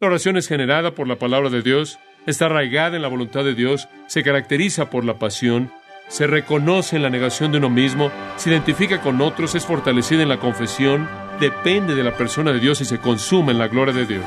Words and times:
La 0.00 0.06
oración 0.06 0.38
es 0.38 0.48
generada 0.48 0.92
por 0.92 1.06
la 1.06 1.16
palabra 1.16 1.50
de 1.50 1.60
Dios, 1.60 1.98
está 2.24 2.46
arraigada 2.46 2.96
en 2.96 3.02
la 3.02 3.08
voluntad 3.08 3.44
de 3.44 3.54
Dios, 3.54 3.86
se 4.06 4.22
caracteriza 4.22 4.88
por 4.88 5.04
la 5.04 5.18
pasión, 5.18 5.70
se 6.08 6.26
reconoce 6.26 6.96
en 6.96 7.02
la 7.02 7.10
negación 7.10 7.52
de 7.52 7.58
uno 7.58 7.68
mismo, 7.68 8.10
se 8.36 8.48
identifica 8.48 9.02
con 9.02 9.20
otros, 9.20 9.54
es 9.54 9.66
fortalecida 9.66 10.22
en 10.22 10.30
la 10.30 10.38
confesión, 10.38 11.06
depende 11.38 11.94
de 11.94 12.02
la 12.02 12.16
persona 12.16 12.50
de 12.50 12.60
Dios 12.60 12.80
y 12.80 12.86
se 12.86 12.96
consume 12.96 13.52
en 13.52 13.58
la 13.58 13.68
gloria 13.68 13.92
de 13.92 14.06
Dios. 14.06 14.24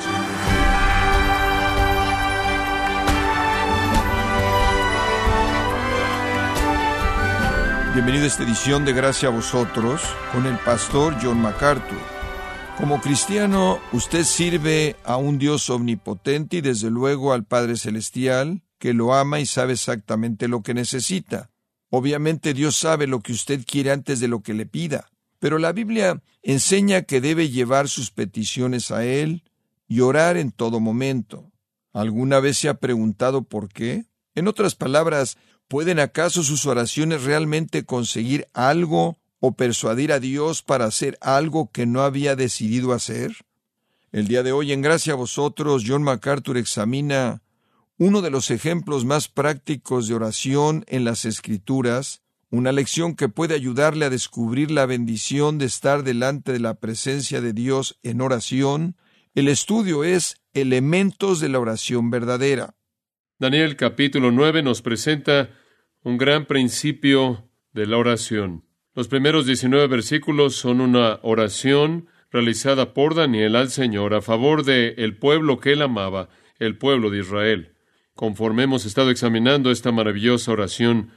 Bienvenido 7.95 8.25
a 8.25 8.27
esta 8.27 8.43
edición 8.43 8.85
de 8.85 8.93
Gracia 8.93 9.29
a 9.29 9.31
vosotros 9.31 10.03
con 10.31 10.45
el 10.45 10.57
pastor 10.57 11.15
John 11.19 11.41
MacArthur. 11.41 12.12
Como 12.77 12.99
cristiano, 13.01 13.79
usted 13.91 14.23
sirve 14.23 14.95
a 15.03 15.17
un 15.17 15.37
Dios 15.37 15.69
omnipotente 15.69 16.57
y 16.57 16.61
desde 16.61 16.89
luego 16.89 17.33
al 17.33 17.45
Padre 17.45 17.77
Celestial, 17.77 18.63
que 18.79 18.93
lo 18.93 19.13
ama 19.13 19.39
y 19.39 19.45
sabe 19.45 19.73
exactamente 19.73 20.47
lo 20.47 20.63
que 20.63 20.73
necesita. 20.73 21.51
Obviamente 21.89 22.53
Dios 22.53 22.75
sabe 22.75 23.07
lo 23.07 23.21
que 23.21 23.31
usted 23.31 23.63
quiere 23.65 23.91
antes 23.91 24.19
de 24.19 24.27
lo 24.27 24.41
que 24.41 24.53
le 24.53 24.65
pida, 24.65 25.07
pero 25.39 25.59
la 25.59 25.71
Biblia 25.71 26.21
enseña 26.41 27.03
que 27.03 27.21
debe 27.21 27.49
llevar 27.49 27.87
sus 27.87 28.11
peticiones 28.11 28.91
a 28.91 29.05
Él 29.05 29.43
y 29.87 29.99
orar 30.01 30.37
en 30.37 30.51
todo 30.51 30.79
momento. 30.79 31.51
¿Alguna 31.93 32.39
vez 32.39 32.57
se 32.57 32.69
ha 32.69 32.73
preguntado 32.73 33.43
por 33.43 33.69
qué? 33.69 34.05
En 34.33 34.47
otras 34.47 34.73
palabras, 34.73 35.37
¿Pueden 35.67 35.99
acaso 35.99 36.43
sus 36.43 36.65
oraciones 36.65 37.23
realmente 37.23 37.83
conseguir 37.83 38.47
algo 38.53 39.17
o 39.45 39.57
persuadir 39.57 40.13
a 40.13 40.21
Dios 40.21 40.63
para 40.63 40.85
hacer 40.85 41.17
algo 41.19 41.69
que 41.69 41.85
no 41.85 42.01
había 42.03 42.37
decidido 42.37 42.93
hacer? 42.93 43.35
El 44.13 44.29
día 44.29 44.41
de 44.41 44.53
hoy, 44.53 44.71
en 44.71 44.81
gracia 44.81 45.11
a 45.11 45.17
vosotros, 45.17 45.83
John 45.85 46.01
MacArthur 46.01 46.55
examina 46.55 47.41
uno 47.97 48.21
de 48.21 48.29
los 48.29 48.51
ejemplos 48.51 49.03
más 49.03 49.27
prácticos 49.27 50.07
de 50.07 50.13
oración 50.13 50.85
en 50.87 51.03
las 51.03 51.25
Escrituras, 51.25 52.21
una 52.51 52.71
lección 52.71 53.17
que 53.17 53.27
puede 53.27 53.53
ayudarle 53.53 54.05
a 54.05 54.09
descubrir 54.09 54.71
la 54.71 54.85
bendición 54.85 55.57
de 55.57 55.65
estar 55.65 56.03
delante 56.03 56.53
de 56.53 56.61
la 56.61 56.75
presencia 56.75 57.41
de 57.41 57.51
Dios 57.51 57.99
en 58.01 58.21
oración. 58.21 58.95
El 59.35 59.49
estudio 59.49 60.05
es 60.05 60.37
Elementos 60.53 61.41
de 61.41 61.49
la 61.49 61.59
oración 61.59 62.11
verdadera. 62.11 62.75
Daniel 63.39 63.75
capítulo 63.75 64.31
9 64.31 64.63
nos 64.63 64.81
presenta 64.81 65.49
un 66.01 66.17
gran 66.17 66.45
principio 66.45 67.49
de 67.73 67.87
la 67.87 67.97
oración. 67.97 68.63
Los 68.95 69.07
primeros 69.07 69.47
19 69.47 69.87
versículos 69.87 70.55
son 70.55 70.79
una 70.79 71.19
oración 71.23 72.09
realizada 72.31 72.93
por 72.93 73.15
Daniel 73.15 73.55
al 73.55 73.71
Señor 73.71 74.13
a 74.13 74.21
favor 74.21 74.63
de 74.63 74.93
el 74.97 75.17
pueblo 75.17 75.59
que 75.59 75.73
él 75.73 75.81
amaba, 75.81 76.29
el 76.59 76.77
pueblo 76.77 77.09
de 77.09 77.21
Israel. 77.21 77.73
Conforme 78.13 78.63
hemos 78.63 78.85
estado 78.85 79.09
examinando 79.09 79.71
esta 79.71 79.91
maravillosa 79.91 80.51
oración, 80.51 81.09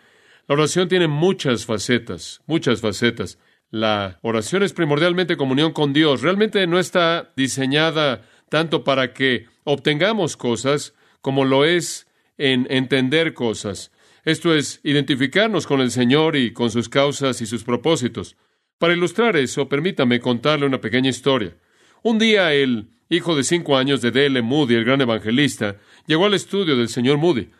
la 0.49 0.55
oración 0.55 0.89
tiene 0.89 1.07
muchas 1.07 1.67
facetas, 1.67 2.41
muchas 2.47 2.81
facetas. 2.81 3.39
La 3.71 4.21
oración 4.23 4.63
es 4.63 4.73
primordialmente 4.73 5.37
comunión 5.37 5.73
con 5.73 5.93
Dios. 5.93 6.23
Realmente 6.23 6.67
no 6.67 6.79
está 6.79 7.35
diseñada 7.37 8.23
tanto 8.49 8.85
para 8.85 9.13
que 9.13 9.49
obtengamos 9.65 10.39
cosas 10.39 10.95
como 11.21 11.45
lo 11.45 11.67
es 11.67 12.07
en 12.39 12.67
entender 12.71 13.35
cosas. 13.35 13.93
Esto 14.27 14.53
es, 14.53 14.81
identificarnos 14.83 15.69
con 15.69 15.81
el 15.81 15.93
Señor 15.93 16.35
y 16.35 16.53
con 16.53 16.73
sus 16.73 16.89
causas 16.89 17.41
y 17.41 17.47
sus 17.47 17.63
propósitos. 17.63 18.37
Para 18.77 18.93
ilustrar 18.93 19.37
eso, 19.37 19.69
permítame 19.69 20.19
contarle 20.19 20.67
una 20.67 20.81
pequeña 20.81 21.11
historia. 21.11 21.57
Un 22.03 22.19
día 22.19 22.53
el 22.53 22.89
hijo 23.09 23.37
de 23.37 23.45
cinco 23.45 23.77
años 23.77 24.03
de 24.03 24.11
D.L. 24.11 24.43
Moody, 24.43 24.75
el 24.75 24.85
gran 24.85 25.01
evangelista, 25.01 25.77
llegó 26.09 26.27
al 26.27 26.35
estudio 26.35 26.77
del 26.77 26.89
señor 26.89 27.19
Moody. 27.19 27.51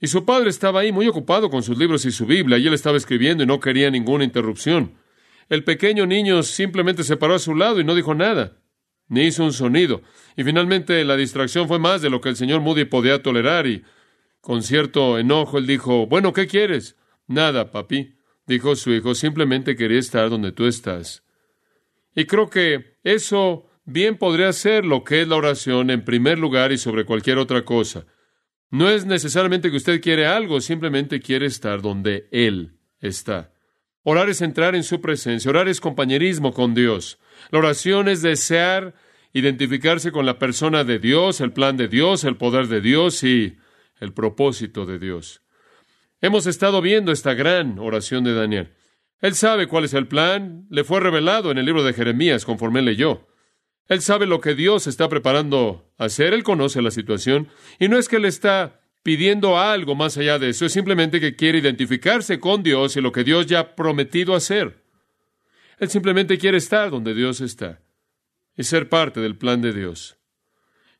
Y 0.00 0.06
su 0.06 0.24
padre 0.24 0.50
estaba 0.50 0.78
ahí 0.78 0.92
muy 0.92 1.08
ocupado 1.08 1.50
con 1.50 1.64
sus 1.64 1.76
libros 1.76 2.04
y 2.04 2.12
su 2.12 2.24
Biblia, 2.24 2.56
y 2.56 2.68
él 2.68 2.74
estaba 2.74 2.96
escribiendo 2.96 3.42
y 3.42 3.48
no 3.48 3.58
quería 3.58 3.90
ninguna 3.90 4.22
interrupción. 4.22 4.94
El 5.48 5.64
pequeño 5.64 6.06
niño 6.06 6.44
simplemente 6.44 7.02
se 7.02 7.16
paró 7.16 7.34
a 7.34 7.40
su 7.40 7.56
lado 7.56 7.80
y 7.80 7.84
no 7.84 7.96
dijo 7.96 8.14
nada, 8.14 8.58
ni 9.08 9.22
hizo 9.22 9.42
un 9.42 9.52
sonido. 9.52 10.02
Y 10.36 10.44
finalmente 10.44 11.04
la 11.04 11.16
distracción 11.16 11.66
fue 11.66 11.80
más 11.80 12.00
de 12.00 12.10
lo 12.10 12.20
que 12.20 12.28
el 12.28 12.36
señor 12.36 12.60
Moody 12.60 12.84
podía 12.84 13.24
tolerar 13.24 13.66
y 13.66 13.82
con 14.40 14.62
cierto 14.62 15.18
enojo, 15.18 15.58
él 15.58 15.66
dijo, 15.66 16.06
bueno, 16.06 16.32
¿qué 16.32 16.46
quieres? 16.46 16.96
Nada, 17.26 17.70
papi, 17.70 18.16
dijo 18.46 18.74
su 18.76 18.92
hijo, 18.92 19.14
simplemente 19.14 19.76
quería 19.76 19.98
estar 19.98 20.30
donde 20.30 20.52
tú 20.52 20.66
estás. 20.66 21.22
Y 22.14 22.24
creo 22.24 22.50
que 22.50 22.98
eso 23.04 23.66
bien 23.84 24.18
podría 24.18 24.52
ser 24.52 24.84
lo 24.84 25.04
que 25.04 25.22
es 25.22 25.28
la 25.28 25.36
oración 25.36 25.90
en 25.90 26.04
primer 26.04 26.38
lugar 26.38 26.72
y 26.72 26.78
sobre 26.78 27.04
cualquier 27.04 27.38
otra 27.38 27.64
cosa. 27.64 28.06
No 28.70 28.88
es 28.88 29.04
necesariamente 29.04 29.70
que 29.70 29.76
usted 29.76 30.00
quiere 30.00 30.26
algo, 30.26 30.60
simplemente 30.60 31.20
quiere 31.20 31.46
estar 31.46 31.82
donde 31.82 32.28
Él 32.30 32.78
está. 33.00 33.52
Orar 34.02 34.30
es 34.30 34.40
entrar 34.40 34.74
en 34.74 34.84
su 34.84 35.00
presencia, 35.00 35.50
orar 35.50 35.68
es 35.68 35.80
compañerismo 35.80 36.52
con 36.54 36.74
Dios. 36.74 37.18
La 37.50 37.58
oración 37.58 38.08
es 38.08 38.22
desear 38.22 38.94
identificarse 39.32 40.10
con 40.10 40.26
la 40.26 40.38
persona 40.38 40.84
de 40.84 40.98
Dios, 40.98 41.40
el 41.40 41.52
plan 41.52 41.76
de 41.76 41.88
Dios, 41.88 42.24
el 42.24 42.36
poder 42.36 42.66
de 42.68 42.80
Dios 42.80 43.22
y 43.22 43.58
el 44.00 44.12
propósito 44.12 44.86
de 44.86 44.98
Dios. 44.98 45.42
Hemos 46.20 46.46
estado 46.46 46.82
viendo 46.82 47.12
esta 47.12 47.34
gran 47.34 47.78
oración 47.78 48.24
de 48.24 48.34
Daniel. 48.34 48.74
Él 49.20 49.34
sabe 49.34 49.68
cuál 49.68 49.84
es 49.84 49.94
el 49.94 50.08
plan, 50.08 50.66
le 50.70 50.82
fue 50.82 51.00
revelado 51.00 51.50
en 51.50 51.58
el 51.58 51.66
libro 51.66 51.84
de 51.84 51.92
Jeremías 51.92 52.44
conforme 52.44 52.82
leyó. 52.82 53.28
Él 53.88 54.00
sabe 54.00 54.26
lo 54.26 54.40
que 54.40 54.54
Dios 54.54 54.86
está 54.86 55.08
preparando 55.08 55.92
hacer, 55.98 56.32
él 56.32 56.42
conoce 56.42 56.80
la 56.80 56.90
situación, 56.90 57.48
y 57.78 57.88
no 57.88 57.98
es 57.98 58.08
que 58.08 58.16
él 58.16 58.24
está 58.24 58.80
pidiendo 59.02 59.58
algo 59.58 59.94
más 59.94 60.16
allá 60.16 60.38
de 60.38 60.50
eso, 60.50 60.66
es 60.66 60.72
simplemente 60.72 61.20
que 61.20 61.36
quiere 61.36 61.58
identificarse 61.58 62.38
con 62.38 62.62
Dios 62.62 62.96
y 62.96 63.00
lo 63.00 63.12
que 63.12 63.24
Dios 63.24 63.46
ya 63.46 63.60
ha 63.60 63.74
prometido 63.74 64.34
hacer. 64.34 64.84
Él 65.78 65.88
simplemente 65.88 66.38
quiere 66.38 66.58
estar 66.58 66.90
donde 66.90 67.14
Dios 67.14 67.40
está 67.40 67.80
y 68.56 68.64
ser 68.64 68.88
parte 68.88 69.20
del 69.20 69.36
plan 69.36 69.60
de 69.62 69.72
Dios 69.72 70.19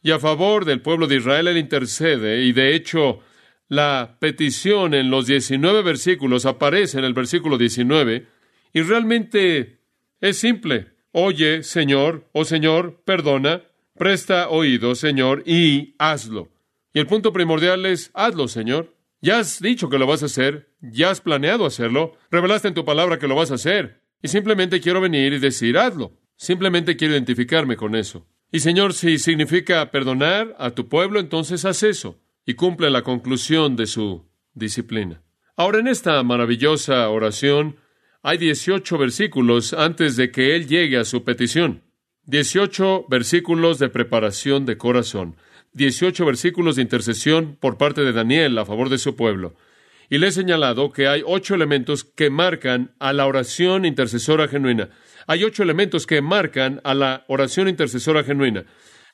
y 0.03 0.11
a 0.11 0.19
favor 0.19 0.65
del 0.65 0.81
pueblo 0.81 1.07
de 1.07 1.17
Israel 1.17 1.49
él 1.49 1.59
intercede 1.59 2.43
y 2.45 2.53
de 2.53 2.75
hecho 2.75 3.21
la 3.69 4.17
petición 4.19 4.95
en 4.95 5.11
los 5.11 5.27
19 5.27 5.83
versículos 5.83 6.47
aparece 6.47 6.99
en 6.99 7.05
el 7.05 7.15
versículo 7.15 7.59
19 7.59 8.27
y 8.73 8.83
realmente 8.83 9.81
es 10.21 10.39
simple. 10.39 10.89
Oye, 11.13 11.63
Señor, 11.63 12.29
oh 12.33 12.45
Señor, 12.45 13.03
perdona, 13.05 13.63
presta 13.97 14.49
oído, 14.49 14.95
Señor, 14.95 15.43
y 15.47 15.95
hazlo. 15.99 16.49
Y 16.93 16.99
el 17.01 17.07
punto 17.07 17.33
primordial 17.33 17.85
es, 17.87 18.11
hazlo, 18.15 18.49
Señor. 18.49 18.95
Ya 19.21 19.39
has 19.39 19.61
dicho 19.61 19.89
que 19.89 19.99
lo 19.99 20.07
vas 20.07 20.23
a 20.23 20.27
hacer, 20.27 20.71
ya 20.81 21.11
has 21.11 21.21
planeado 21.21 21.67
hacerlo, 21.67 22.17
revelaste 22.31 22.69
en 22.69 22.75
tu 22.75 22.85
palabra 22.85 23.19
que 23.19 23.29
lo 23.29 23.35
vas 23.35 23.51
a 23.51 23.55
hacer, 23.55 24.01
y 24.23 24.29
simplemente 24.29 24.81
quiero 24.81 25.01
venir 25.01 25.33
y 25.33 25.39
decir, 25.39 25.77
hazlo. 25.79 26.17
Simplemente 26.37 26.97
quiero 26.97 27.13
identificarme 27.13 27.77
con 27.77 27.95
eso. 27.95 28.27
Y 28.53 28.61
Señor, 28.61 28.95
si 28.95 29.19
significa 29.19 29.91
perdonar 29.91 30.57
a 30.59 30.71
tu 30.71 30.89
pueblo, 30.89 31.21
entonces 31.21 31.65
haz 31.65 31.83
eso 31.83 32.21
y 32.45 32.55
cumple 32.55 32.91
la 32.91 33.03
conclusión 33.03 33.77
de 33.77 33.87
su 33.87 34.25
disciplina. 34.55 35.23
Ahora, 35.57 35.79
en 35.79 35.89
esta 35.89 36.23
maravillosa 36.23 37.09
oración 37.11 37.77
hay 38.23 38.39
18 38.39 38.99
versículos 38.99 39.73
antes 39.73 40.17
de 40.17 40.31
que 40.31 40.57
Él 40.57 40.67
llegue 40.67 40.97
a 40.97 41.05
su 41.05 41.23
petición. 41.23 41.85
18 42.25 43.07
versículos 43.09 43.79
de 43.79 43.89
preparación 43.89 44.67
de 44.67 44.77
corazón. 44.77 45.37
18 45.73 46.27
versículos 46.27 46.77
de 46.77 46.83
intercesión 46.83 47.57
por 47.61 47.79
parte 47.79 48.03
de 48.03 48.13
Daniel 48.13 48.59
a 48.59 48.67
favor 48.67 48.89
de 48.89 48.99
su 48.99 49.15
pueblo. 49.15 49.55
Y 50.09 50.19
le 50.19 50.29
he 50.29 50.33
señalado 50.33 50.93
que 50.93 51.07
hay 51.07 51.23
ocho 51.25 51.55
elementos 51.55 52.03
que 52.03 52.31
marcan 52.31 52.95
a 52.99 53.13
la 53.13 53.27
oración 53.27 53.85
intercesora 53.85 54.49
genuina. 54.49 54.91
Hay 55.31 55.45
ocho 55.45 55.63
elementos 55.63 56.09
que 56.09 56.23
marcan 56.23 56.81
a 56.83 56.93
la 56.93 57.25
oración 57.29 57.69
intercesora 57.69 58.25
genuina. 58.25 58.65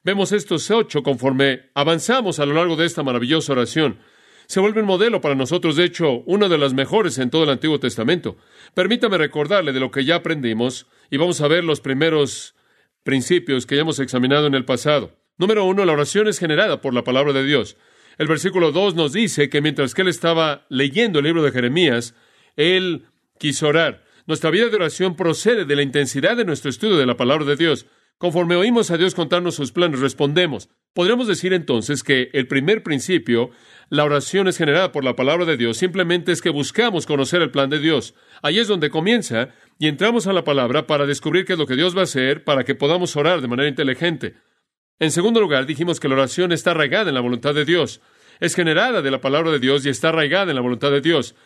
Vemos 0.02 0.32
estos 0.32 0.70
ocho 0.70 1.02
conforme 1.02 1.68
avanzamos 1.74 2.38
a 2.38 2.46
lo 2.46 2.54
largo 2.54 2.74
de 2.74 2.86
esta 2.86 3.02
maravillosa 3.02 3.52
oración. 3.52 3.98
Se 4.46 4.58
vuelve 4.58 4.80
un 4.80 4.86
modelo 4.86 5.20
para 5.20 5.34
nosotros, 5.34 5.76
de 5.76 5.84
hecho, 5.84 6.22
una 6.24 6.48
de 6.48 6.56
las 6.56 6.72
mejores 6.72 7.18
en 7.18 7.28
todo 7.28 7.44
el 7.44 7.50
Antiguo 7.50 7.80
Testamento. 7.80 8.38
Permítame 8.72 9.18
recordarle 9.18 9.74
de 9.74 9.80
lo 9.80 9.90
que 9.90 10.06
ya 10.06 10.14
aprendimos 10.14 10.86
y 11.10 11.18
vamos 11.18 11.42
a 11.42 11.48
ver 11.48 11.64
los 11.64 11.82
primeros 11.82 12.54
principios 13.02 13.66
que 13.66 13.74
ya 13.74 13.82
hemos 13.82 13.98
examinado 13.98 14.46
en 14.46 14.54
el 14.54 14.64
pasado. 14.64 15.18
Número 15.36 15.66
uno, 15.66 15.84
la 15.84 15.92
oración 15.92 16.28
es 16.28 16.38
generada 16.38 16.80
por 16.80 16.94
la 16.94 17.04
palabra 17.04 17.34
de 17.34 17.44
Dios. 17.44 17.76
El 18.16 18.26
versículo 18.26 18.72
dos 18.72 18.94
nos 18.94 19.12
dice 19.12 19.50
que 19.50 19.60
mientras 19.60 19.92
que 19.92 20.00
él 20.00 20.08
estaba 20.08 20.64
leyendo 20.70 21.18
el 21.18 21.26
libro 21.26 21.42
de 21.42 21.52
Jeremías, 21.52 22.14
él 22.56 23.04
quiso 23.38 23.68
orar. 23.68 24.05
Nuestra 24.26 24.50
vida 24.50 24.68
de 24.68 24.74
oración 24.74 25.14
procede 25.14 25.64
de 25.64 25.76
la 25.76 25.82
intensidad 25.82 26.36
de 26.36 26.44
nuestro 26.44 26.68
estudio 26.68 26.96
de 26.96 27.06
la 27.06 27.16
palabra 27.16 27.44
de 27.44 27.54
Dios. 27.54 27.86
Conforme 28.18 28.56
oímos 28.56 28.90
a 28.90 28.96
Dios 28.96 29.14
contarnos 29.14 29.54
sus 29.54 29.70
planes, 29.70 30.00
respondemos. 30.00 30.68
Podríamos 30.94 31.28
decir 31.28 31.52
entonces 31.52 32.02
que 32.02 32.30
el 32.32 32.48
primer 32.48 32.82
principio, 32.82 33.50
la 33.88 34.02
oración 34.02 34.48
es 34.48 34.58
generada 34.58 34.90
por 34.90 35.04
la 35.04 35.14
palabra 35.14 35.44
de 35.44 35.56
Dios, 35.56 35.76
simplemente 35.76 36.32
es 36.32 36.42
que 36.42 36.50
buscamos 36.50 37.06
conocer 37.06 37.40
el 37.40 37.52
plan 37.52 37.70
de 37.70 37.78
Dios. 37.78 38.14
Ahí 38.42 38.58
es 38.58 38.66
donde 38.66 38.90
comienza 38.90 39.50
y 39.78 39.86
entramos 39.86 40.26
a 40.26 40.32
la 40.32 40.42
palabra 40.42 40.88
para 40.88 41.06
descubrir 41.06 41.44
qué 41.44 41.52
es 41.52 41.58
lo 41.58 41.66
que 41.66 41.76
Dios 41.76 41.94
va 41.94 42.00
a 42.00 42.04
hacer 42.04 42.42
para 42.42 42.64
que 42.64 42.74
podamos 42.74 43.14
orar 43.14 43.40
de 43.40 43.48
manera 43.48 43.68
inteligente. 43.68 44.34
En 44.98 45.12
segundo 45.12 45.40
lugar, 45.40 45.66
dijimos 45.66 46.00
que 46.00 46.08
la 46.08 46.14
oración 46.14 46.50
está 46.50 46.72
arraigada 46.72 47.10
en 47.10 47.14
la 47.14 47.20
voluntad 47.20 47.54
de 47.54 47.64
Dios. 47.64 48.00
Es 48.40 48.56
generada 48.56 49.02
de 49.02 49.10
la 49.10 49.20
palabra 49.20 49.52
de 49.52 49.60
Dios 49.60 49.86
y 49.86 49.88
está 49.88 50.08
arraigada 50.08 50.50
en 50.50 50.56
la 50.56 50.62
voluntad 50.62 50.90
de 50.90 51.00
Dios. 51.00 51.36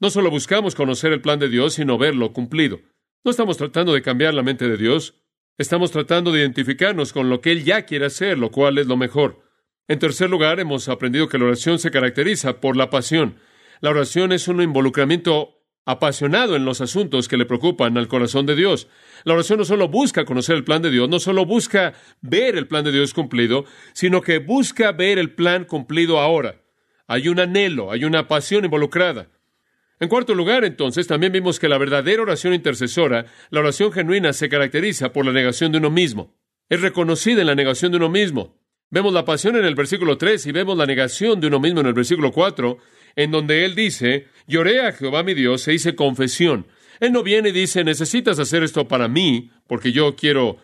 No 0.00 0.10
solo 0.10 0.30
buscamos 0.30 0.74
conocer 0.74 1.12
el 1.12 1.20
plan 1.20 1.38
de 1.38 1.48
Dios, 1.48 1.74
sino 1.74 1.98
verlo 1.98 2.32
cumplido. 2.32 2.80
No 3.24 3.30
estamos 3.30 3.56
tratando 3.56 3.94
de 3.94 4.02
cambiar 4.02 4.34
la 4.34 4.42
mente 4.42 4.68
de 4.68 4.76
Dios. 4.76 5.14
Estamos 5.56 5.92
tratando 5.92 6.32
de 6.32 6.40
identificarnos 6.40 7.12
con 7.12 7.30
lo 7.30 7.40
que 7.40 7.52
Él 7.52 7.64
ya 7.64 7.86
quiere 7.86 8.06
hacer, 8.06 8.38
lo 8.38 8.50
cual 8.50 8.78
es 8.78 8.86
lo 8.86 8.96
mejor. 8.96 9.42
En 9.86 9.98
tercer 9.98 10.30
lugar, 10.30 10.60
hemos 10.60 10.88
aprendido 10.88 11.28
que 11.28 11.38
la 11.38 11.44
oración 11.44 11.78
se 11.78 11.90
caracteriza 11.90 12.60
por 12.60 12.76
la 12.76 12.90
pasión. 12.90 13.36
La 13.80 13.90
oración 13.90 14.32
es 14.32 14.48
un 14.48 14.60
involucramiento 14.60 15.60
apasionado 15.86 16.56
en 16.56 16.64
los 16.64 16.80
asuntos 16.80 17.28
que 17.28 17.36
le 17.36 17.44
preocupan 17.44 17.96
al 17.98 18.08
corazón 18.08 18.46
de 18.46 18.56
Dios. 18.56 18.88
La 19.24 19.34
oración 19.34 19.58
no 19.58 19.64
solo 19.64 19.88
busca 19.88 20.24
conocer 20.24 20.56
el 20.56 20.64
plan 20.64 20.82
de 20.82 20.90
Dios, 20.90 21.08
no 21.08 21.20
solo 21.20 21.44
busca 21.44 21.92
ver 22.20 22.56
el 22.56 22.66
plan 22.66 22.84
de 22.84 22.92
Dios 22.92 23.12
cumplido, 23.12 23.64
sino 23.92 24.22
que 24.22 24.38
busca 24.38 24.92
ver 24.92 25.18
el 25.18 25.34
plan 25.34 25.64
cumplido 25.64 26.18
ahora. 26.18 26.62
Hay 27.06 27.28
un 27.28 27.38
anhelo, 27.38 27.92
hay 27.92 28.04
una 28.04 28.26
pasión 28.26 28.64
involucrada. 28.64 29.28
En 30.04 30.10
cuarto 30.10 30.34
lugar, 30.34 30.66
entonces, 30.66 31.06
también 31.06 31.32
vimos 31.32 31.58
que 31.58 31.66
la 31.66 31.78
verdadera 31.78 32.20
oración 32.20 32.52
intercesora, 32.52 33.24
la 33.48 33.60
oración 33.60 33.90
genuina, 33.90 34.34
se 34.34 34.50
caracteriza 34.50 35.14
por 35.14 35.24
la 35.24 35.32
negación 35.32 35.72
de 35.72 35.78
uno 35.78 35.90
mismo. 35.90 36.36
Es 36.68 36.82
reconocida 36.82 37.40
en 37.40 37.46
la 37.46 37.54
negación 37.54 37.90
de 37.90 37.96
uno 37.96 38.10
mismo. 38.10 38.54
Vemos 38.90 39.14
la 39.14 39.24
pasión 39.24 39.56
en 39.56 39.64
el 39.64 39.74
versículo 39.74 40.18
3 40.18 40.44
y 40.44 40.52
vemos 40.52 40.76
la 40.76 40.84
negación 40.84 41.40
de 41.40 41.46
uno 41.46 41.58
mismo 41.58 41.80
en 41.80 41.86
el 41.86 41.94
versículo 41.94 42.32
4, 42.32 42.76
en 43.16 43.30
donde 43.30 43.64
él 43.64 43.74
dice, 43.74 44.26
lloré 44.46 44.86
a 44.86 44.92
Jehová 44.92 45.22
mi 45.22 45.32
Dios 45.32 45.62
se 45.62 45.72
hice 45.72 45.94
confesión. 45.94 46.66
Él 47.00 47.10
no 47.10 47.22
viene 47.22 47.48
y 47.48 47.52
dice, 47.52 47.82
necesitas 47.82 48.38
hacer 48.38 48.62
esto 48.62 48.86
para 48.86 49.08
mí, 49.08 49.52
porque 49.66 49.90
yo 49.90 50.16
quiero 50.16 50.58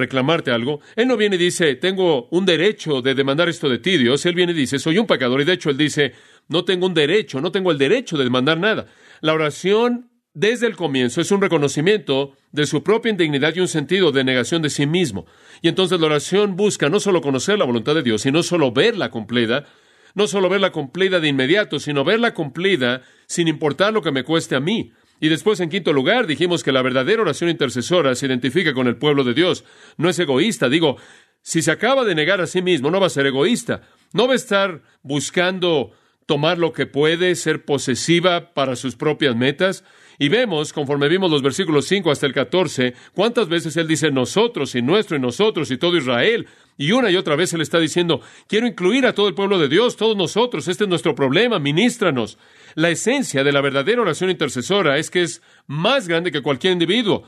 reclamarte 0.00 0.50
algo. 0.50 0.80
Él 0.96 1.06
no 1.06 1.16
viene 1.16 1.36
y 1.36 1.38
dice, 1.38 1.76
tengo 1.76 2.28
un 2.30 2.44
derecho 2.44 3.00
de 3.02 3.14
demandar 3.14 3.48
esto 3.48 3.68
de 3.68 3.78
ti, 3.78 3.96
Dios. 3.96 4.26
Él 4.26 4.34
viene 4.34 4.52
y 4.52 4.56
dice, 4.56 4.78
soy 4.78 4.98
un 4.98 5.06
pecador. 5.06 5.40
Y 5.40 5.44
de 5.44 5.52
hecho 5.52 5.70
él 5.70 5.76
dice, 5.76 6.12
no 6.48 6.64
tengo 6.64 6.86
un 6.86 6.94
derecho, 6.94 7.40
no 7.40 7.52
tengo 7.52 7.70
el 7.70 7.78
derecho 7.78 8.16
de 8.16 8.24
demandar 8.24 8.58
nada. 8.58 8.86
La 9.20 9.34
oración 9.34 10.10
desde 10.34 10.66
el 10.66 10.76
comienzo 10.76 11.20
es 11.20 11.30
un 11.30 11.40
reconocimiento 11.40 12.36
de 12.52 12.66
su 12.66 12.82
propia 12.82 13.10
indignidad 13.10 13.54
y 13.54 13.60
un 13.60 13.68
sentido 13.68 14.12
de 14.12 14.24
negación 14.24 14.62
de 14.62 14.70
sí 14.70 14.86
mismo. 14.86 15.26
Y 15.62 15.68
entonces 15.68 16.00
la 16.00 16.06
oración 16.06 16.56
busca 16.56 16.88
no 16.88 17.00
solo 17.00 17.20
conocer 17.20 17.58
la 17.58 17.64
voluntad 17.64 17.94
de 17.94 18.02
Dios, 18.02 18.22
sino 18.22 18.42
solo 18.42 18.72
verla 18.72 19.10
cumplida, 19.10 19.66
no 20.14 20.26
solo 20.26 20.48
verla 20.48 20.72
cumplida 20.72 21.20
de 21.20 21.28
inmediato, 21.28 21.78
sino 21.78 22.04
verla 22.04 22.34
cumplida 22.34 23.02
sin 23.26 23.48
importar 23.48 23.92
lo 23.92 24.02
que 24.02 24.12
me 24.12 24.24
cueste 24.24 24.56
a 24.56 24.60
mí. 24.60 24.92
Y 25.20 25.28
después, 25.28 25.60
en 25.60 25.68
quinto 25.68 25.92
lugar, 25.92 26.26
dijimos 26.26 26.64
que 26.64 26.72
la 26.72 26.82
verdadera 26.82 27.22
oración 27.22 27.50
intercesora 27.50 28.14
se 28.14 28.26
identifica 28.26 28.72
con 28.72 28.88
el 28.88 28.96
pueblo 28.96 29.22
de 29.22 29.34
Dios. 29.34 29.64
No 29.98 30.08
es 30.08 30.18
egoísta. 30.18 30.70
Digo, 30.70 30.96
si 31.42 31.60
se 31.60 31.70
acaba 31.70 32.04
de 32.04 32.14
negar 32.14 32.40
a 32.40 32.46
sí 32.46 32.62
mismo, 32.62 32.90
no 32.90 33.00
va 33.00 33.06
a 33.06 33.10
ser 33.10 33.26
egoísta. 33.26 33.82
No 34.14 34.26
va 34.26 34.32
a 34.32 34.36
estar 34.36 34.82
buscando 35.02 35.92
tomar 36.26 36.58
lo 36.58 36.72
que 36.72 36.86
puede, 36.86 37.34
ser 37.34 37.64
posesiva 37.64 38.54
para 38.54 38.76
sus 38.76 38.96
propias 38.96 39.36
metas. 39.36 39.84
Y 40.22 40.28
vemos, 40.28 40.74
conforme 40.74 41.08
vimos 41.08 41.30
los 41.30 41.40
versículos 41.40 41.86
5 41.86 42.10
hasta 42.10 42.26
el 42.26 42.34
14, 42.34 42.92
cuántas 43.14 43.48
veces 43.48 43.74
Él 43.78 43.88
dice 43.88 44.10
nosotros 44.10 44.74
y 44.74 44.82
nuestro 44.82 45.16
y 45.16 45.18
nosotros 45.18 45.70
y 45.70 45.78
todo 45.78 45.96
Israel. 45.96 46.46
Y 46.76 46.92
una 46.92 47.10
y 47.10 47.16
otra 47.16 47.36
vez 47.36 47.54
Él 47.54 47.62
está 47.62 47.78
diciendo, 47.78 48.20
quiero 48.46 48.66
incluir 48.66 49.06
a 49.06 49.14
todo 49.14 49.28
el 49.28 49.34
pueblo 49.34 49.58
de 49.58 49.68
Dios, 49.68 49.96
todos 49.96 50.18
nosotros, 50.18 50.68
este 50.68 50.84
es 50.84 50.90
nuestro 50.90 51.14
problema, 51.14 51.58
ministranos. 51.58 52.36
La 52.74 52.90
esencia 52.90 53.42
de 53.44 53.50
la 53.50 53.62
verdadera 53.62 54.02
oración 54.02 54.28
intercesora 54.28 54.98
es 54.98 55.10
que 55.10 55.22
es 55.22 55.40
más 55.66 56.06
grande 56.06 56.30
que 56.30 56.42
cualquier 56.42 56.74
individuo, 56.74 57.22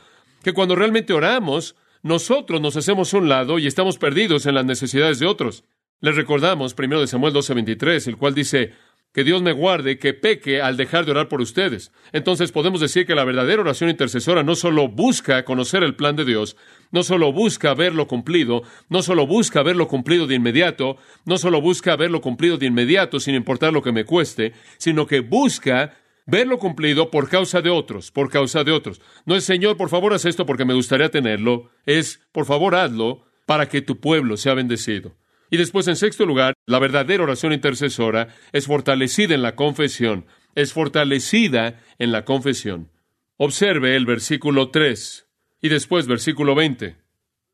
que 0.45 0.53
cuando 0.53 0.77
realmente 0.77 1.15
oramos, 1.15 1.77
nosotros 2.03 2.61
nos 2.61 2.77
hacemos 2.77 3.15
un 3.15 3.27
lado 3.27 3.59
y 3.59 3.67
estamos 3.67 3.97
perdidos 3.97 4.45
en 4.45 4.55
las 4.55 4.67
necesidades 4.67 5.19
de 5.19 5.25
otros. 5.25 5.65
Les 6.03 6.15
recordamos 6.15 6.75
primero 6.75 7.01
de 7.01 7.07
Samuel 7.07 7.33
12:23, 7.33 8.07
el 8.09 8.19
cual 8.19 8.35
dice, 8.35 8.75
que 9.13 9.25
Dios 9.25 9.43
me 9.43 9.53
guarde 9.53 9.99
que 9.99 10.15
peque 10.15 10.63
al 10.63 10.77
dejar 10.77 11.05
de 11.05 11.11
orar 11.11 11.29
por 11.29 11.41
ustedes. 11.41 11.93
Entonces 12.13 12.51
podemos 12.51 12.81
decir 12.81 13.07
que 13.07 13.15
la 13.15 13.25
verdadera 13.25 13.63
oración 13.63 13.91
intercesora 13.91 14.43
no 14.43 14.55
solo 14.55 14.89
busca 14.89 15.45
conocer 15.45 15.83
el 15.83 15.95
plan 15.95 16.17
de 16.17 16.25
Dios, 16.25 16.57
no 16.91 17.03
solo 17.03 17.33
busca 17.33 17.75
verlo 17.75 18.07
cumplido, 18.07 18.63
no 18.89 19.03
solo 19.03 19.27
busca 19.27 19.63
verlo 19.63 19.87
cumplido 19.87 20.27
de 20.27 20.35
inmediato, 20.35 20.97
no 21.25 21.37
solo 21.39 21.61
busca 21.61 21.97
verlo 21.97 22.21
cumplido 22.21 22.57
de 22.57 22.67
inmediato 22.67 23.21
sin 23.21 23.35
importar 23.35 23.73
lo 23.73 23.83
que 23.83 23.93
me 23.93 24.05
cueste, 24.05 24.53
sino 24.79 25.07
que 25.07 25.21
busca 25.21 25.95
verlo 26.27 26.59
cumplido 26.59 27.11
por 27.11 27.29
causa 27.29 27.61
de 27.61 27.71
otros, 27.71 28.11
por 28.11 28.31
causa 28.31 28.65
de 28.65 28.73
otros. 28.73 29.01
No 29.27 29.35
es 29.35 29.45
Señor, 29.45 29.77
por 29.77 29.89
favor 29.89 30.15
haz 30.15 30.25
esto 30.25 30.47
porque 30.47 30.65
me 30.65 30.75
gustaría 30.75 31.11
tenerlo, 31.11 31.71
es 31.85 32.21
por 32.33 32.47
favor 32.47 32.75
hazlo 32.75 33.25
para 33.45 33.69
que 33.69 33.83
tu 33.83 34.01
pueblo 34.01 34.37
sea 34.37 34.55
bendecido. 34.55 35.13
Y 35.53 35.59
después, 35.59 35.87
en 35.87 35.97
sexto 35.97 36.25
lugar, 36.25 36.55
la 36.65 36.79
verdadera 36.79 37.25
oración 37.25 37.53
intercesora 37.53 38.29
es 38.53 38.65
fortalecida 38.65 39.35
en 39.35 39.43
la 39.43 39.55
confesión, 39.55 40.25
es 40.55 40.73
fortalecida 40.73 41.79
en 41.99 42.11
la 42.11 42.25
confesión. 42.25 42.91
Observe 43.37 43.95
el 43.95 44.07
versículo 44.07 44.71
3 44.71 45.29
y 45.61 45.69
después 45.69 46.07
versículo 46.07 46.55
20. 46.55 46.97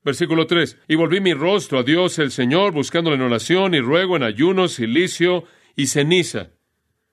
Versículo 0.04 0.46
3. 0.46 0.78
Y 0.86 0.94
volví 0.94 1.20
mi 1.20 1.34
rostro 1.34 1.80
a 1.80 1.82
Dios 1.82 2.20
el 2.20 2.30
Señor, 2.30 2.70
buscándole 2.70 3.16
en 3.16 3.22
oración 3.22 3.74
y 3.74 3.80
ruego 3.80 4.14
en 4.14 4.22
ayuno, 4.22 4.68
silicio 4.68 5.46
y 5.74 5.88
ceniza. 5.88 6.50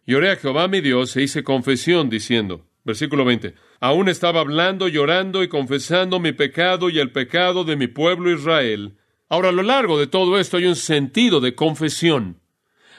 Y 0.06 0.14
oré 0.14 0.30
a 0.30 0.36
Jehová 0.36 0.68
mi 0.68 0.82
Dios 0.82 1.18
e 1.18 1.24
hice 1.24 1.44
confesión, 1.44 2.12
diciendo, 2.12 2.68
versículo 2.84 3.26
20, 3.26 3.56
aún 3.80 4.08
estaba 4.08 4.40
hablando, 4.40 4.88
llorando 4.88 5.42
y 5.42 5.48
confesando 5.48 6.20
mi 6.20 6.32
pecado 6.32 6.92
y 6.92 7.00
el 7.00 7.12
pecado 7.12 7.64
de 7.64 7.76
mi 7.76 7.88
pueblo 7.88 8.30
Israel, 8.30 9.00
Ahora, 9.27 9.50
a 9.50 9.51
lo 9.51 9.63
largo 9.63 9.98
de 9.98 10.07
todo 10.07 10.39
esto 10.39 10.57
hay 10.57 10.66
un 10.66 10.75
sentido 10.75 11.39
de 11.39 11.56
confesión. 11.56 12.39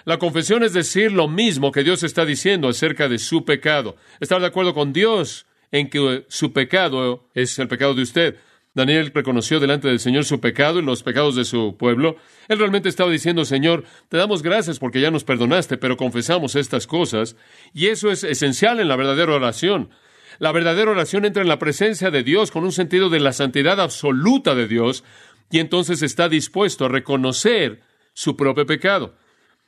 La 0.04 0.18
confesión 0.18 0.62
es 0.62 0.72
decir 0.72 1.12
lo 1.12 1.28
mismo 1.28 1.72
que 1.72 1.84
Dios 1.84 2.02
está 2.02 2.24
diciendo 2.24 2.68
acerca 2.68 3.08
de 3.08 3.18
su 3.18 3.44
pecado. 3.44 3.96
Estar 4.20 4.40
de 4.40 4.46
acuerdo 4.46 4.74
con 4.74 4.92
Dios 4.92 5.46
en 5.72 5.90
que 5.90 6.24
su 6.28 6.52
pecado 6.52 7.28
es 7.34 7.58
el 7.58 7.68
pecado 7.68 7.94
de 7.94 8.02
usted. 8.02 8.36
Daniel 8.74 9.10
reconoció 9.14 9.58
delante 9.58 9.88
del 9.88 10.00
Señor 10.00 10.24
su 10.24 10.40
pecado 10.40 10.78
y 10.78 10.82
los 10.82 11.02
pecados 11.02 11.34
de 11.34 11.44
su 11.44 11.76
pueblo. 11.78 12.16
Él 12.46 12.58
realmente 12.58 12.88
estaba 12.88 13.10
diciendo, 13.10 13.44
Señor, 13.44 13.84
te 14.08 14.18
damos 14.18 14.42
gracias 14.42 14.78
porque 14.78 15.00
ya 15.00 15.10
nos 15.10 15.24
perdonaste, 15.24 15.78
pero 15.78 15.96
confesamos 15.96 16.56
estas 16.56 16.86
cosas. 16.86 17.36
Y 17.72 17.86
eso 17.86 18.10
es 18.10 18.22
esencial 18.22 18.78
en 18.78 18.88
la 18.88 18.96
verdadera 18.96 19.34
oración. 19.34 19.90
La 20.38 20.52
verdadera 20.52 20.90
oración 20.90 21.24
entra 21.24 21.42
en 21.42 21.48
la 21.48 21.58
presencia 21.58 22.10
de 22.10 22.22
Dios 22.22 22.50
con 22.50 22.64
un 22.64 22.72
sentido 22.72 23.08
de 23.08 23.20
la 23.20 23.32
santidad 23.32 23.80
absoluta 23.80 24.54
de 24.54 24.68
Dios, 24.68 25.04
y 25.50 25.58
entonces 25.58 26.02
está 26.02 26.28
dispuesto 26.28 26.84
a 26.84 26.88
reconocer 26.88 27.80
su 28.12 28.36
propio 28.36 28.66
pecado. 28.66 29.16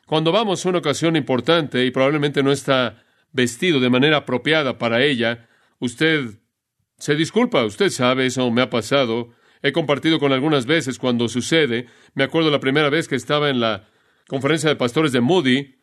Cuando 0.06 0.32
vamos 0.32 0.64
a 0.64 0.68
una 0.70 0.78
ocasión 0.78 1.16
importante 1.16 1.84
y 1.84 1.90
probablemente 1.90 2.42
no 2.42 2.50
está 2.50 3.04
vestido 3.32 3.78
de 3.78 3.90
manera 3.90 4.18
apropiada 4.18 4.78
para 4.78 5.04
ella, 5.04 5.48
usted 5.78 6.38
se 6.98 7.14
disculpa, 7.14 7.64
usted 7.64 7.90
sabe, 7.90 8.26
eso 8.26 8.50
me 8.50 8.62
ha 8.62 8.70
pasado. 8.70 9.30
He 9.62 9.72
compartido 9.72 10.18
con 10.18 10.32
algunas 10.32 10.66
veces 10.66 10.98
cuando 10.98 11.28
sucede. 11.28 11.86
Me 12.14 12.24
acuerdo 12.24 12.50
la 12.50 12.60
primera 12.60 12.90
vez 12.90 13.06
que 13.06 13.16
estaba 13.16 13.50
en 13.50 13.60
la 13.60 13.88
conferencia 14.28 14.68
de 14.68 14.76
pastores 14.76 15.12
de 15.12 15.20
Moody. 15.20 15.76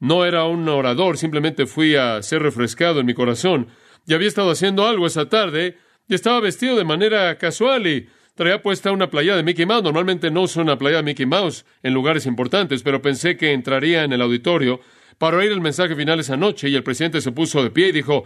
No 0.00 0.24
era 0.24 0.44
un 0.44 0.68
orador, 0.68 1.16
simplemente 1.16 1.66
fui 1.66 1.94
a 1.94 2.22
ser 2.22 2.42
refrescado 2.42 3.00
en 3.00 3.06
mi 3.06 3.14
corazón. 3.14 3.68
Y 4.06 4.14
había 4.14 4.28
estado 4.28 4.50
haciendo 4.50 4.86
algo 4.86 5.06
esa 5.06 5.28
tarde 5.28 5.78
y 6.08 6.14
estaba 6.14 6.40
vestido 6.40 6.76
de 6.76 6.84
manera 6.84 7.38
casual 7.38 7.86
y 7.86 8.08
Traía 8.40 8.62
puesta 8.62 8.90
una 8.90 9.10
playa 9.10 9.36
de 9.36 9.42
Mickey 9.42 9.66
Mouse. 9.66 9.82
Normalmente 9.82 10.30
no 10.30 10.40
uso 10.44 10.62
una 10.62 10.78
playa 10.78 10.96
de 10.96 11.02
Mickey 11.02 11.26
Mouse 11.26 11.66
en 11.82 11.92
lugares 11.92 12.24
importantes, 12.24 12.82
pero 12.82 13.02
pensé 13.02 13.36
que 13.36 13.52
entraría 13.52 14.02
en 14.02 14.14
el 14.14 14.22
auditorio 14.22 14.80
para 15.18 15.36
oír 15.36 15.52
el 15.52 15.60
mensaje 15.60 15.94
final 15.94 16.20
esa 16.20 16.38
noche 16.38 16.70
y 16.70 16.74
el 16.74 16.82
presidente 16.82 17.20
se 17.20 17.32
puso 17.32 17.62
de 17.62 17.70
pie 17.70 17.88
y 17.88 17.92
dijo, 17.92 18.24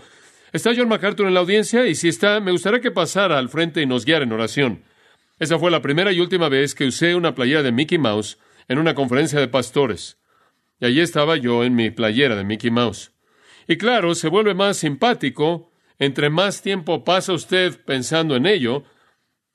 ¿Está 0.52 0.70
John 0.72 0.86
MacArthur 0.86 1.26
en 1.26 1.34
la 1.34 1.40
audiencia? 1.40 1.88
Y 1.88 1.96
si 1.96 2.06
está, 2.06 2.38
me 2.38 2.52
gustaría 2.52 2.78
que 2.78 2.92
pasara 2.92 3.40
al 3.40 3.48
frente 3.48 3.82
y 3.82 3.86
nos 3.86 4.04
guiara 4.04 4.24
en 4.24 4.30
oración. 4.30 4.84
Esa 5.40 5.58
fue 5.58 5.72
la 5.72 5.82
primera 5.82 6.12
y 6.12 6.20
última 6.20 6.48
vez 6.48 6.76
que 6.76 6.86
usé 6.86 7.16
una 7.16 7.34
playera 7.34 7.64
de 7.64 7.72
Mickey 7.72 7.98
Mouse 7.98 8.38
en 8.68 8.78
una 8.78 8.94
conferencia 8.94 9.40
de 9.40 9.48
pastores. 9.48 10.18
Y 10.78 10.86
allí 10.86 11.00
estaba 11.00 11.36
yo 11.38 11.64
en 11.64 11.74
mi 11.74 11.90
playera 11.90 12.36
de 12.36 12.44
Mickey 12.44 12.70
Mouse. 12.70 13.10
Y 13.66 13.78
claro, 13.78 14.14
se 14.14 14.28
vuelve 14.28 14.54
más 14.54 14.76
simpático 14.76 15.72
entre 15.98 16.28
más 16.28 16.60
tiempo 16.62 17.04
pasa 17.04 17.32
usted 17.32 17.80
pensando 17.84 18.36
en 18.36 18.46
ello, 18.46 18.84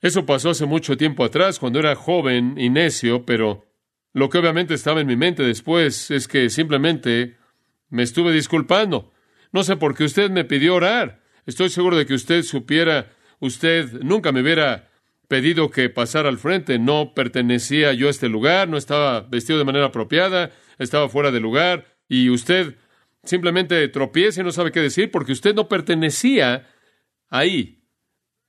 eso 0.00 0.24
pasó 0.24 0.50
hace 0.50 0.66
mucho 0.66 0.96
tiempo 0.96 1.24
atrás, 1.24 1.58
cuando 1.58 1.78
era 1.78 1.94
joven 1.94 2.54
y 2.56 2.70
necio, 2.70 3.26
pero 3.26 3.66
lo 4.12 4.28
que 4.28 4.38
obviamente 4.38 4.74
estaba 4.74 5.00
en 5.00 5.06
mi 5.06 5.16
mente 5.16 5.42
después 5.42 6.10
es 6.10 6.26
que 6.26 6.48
simplemente 6.48 7.36
me 7.90 8.02
estuve 8.02 8.32
disculpando. 8.32 9.12
No 9.52 9.62
sé 9.62 9.76
por 9.76 9.94
qué 9.94 10.04
usted 10.04 10.30
me 10.30 10.44
pidió 10.44 10.74
orar. 10.74 11.22
Estoy 11.44 11.68
seguro 11.68 11.96
de 11.96 12.06
que 12.06 12.14
usted 12.14 12.42
supiera, 12.42 13.10
usted 13.40 14.00
nunca 14.02 14.32
me 14.32 14.40
hubiera 14.40 14.88
pedido 15.28 15.70
que 15.70 15.90
pasara 15.90 16.28
al 16.28 16.38
frente. 16.38 16.78
No 16.78 17.14
pertenecía 17.14 17.92
yo 17.92 18.08
a 18.08 18.10
este 18.10 18.28
lugar, 18.28 18.68
no 18.68 18.76
estaba 18.76 19.20
vestido 19.20 19.58
de 19.58 19.64
manera 19.64 19.86
apropiada, 19.86 20.50
estaba 20.78 21.08
fuera 21.08 21.30
de 21.30 21.40
lugar, 21.40 21.96
y 22.08 22.30
usted 22.30 22.76
simplemente 23.22 23.86
tropieza 23.88 24.40
y 24.40 24.44
no 24.44 24.52
sabe 24.52 24.72
qué 24.72 24.80
decir 24.80 25.10
porque 25.10 25.32
usted 25.32 25.54
no 25.54 25.68
pertenecía 25.68 26.68
ahí 27.28 27.79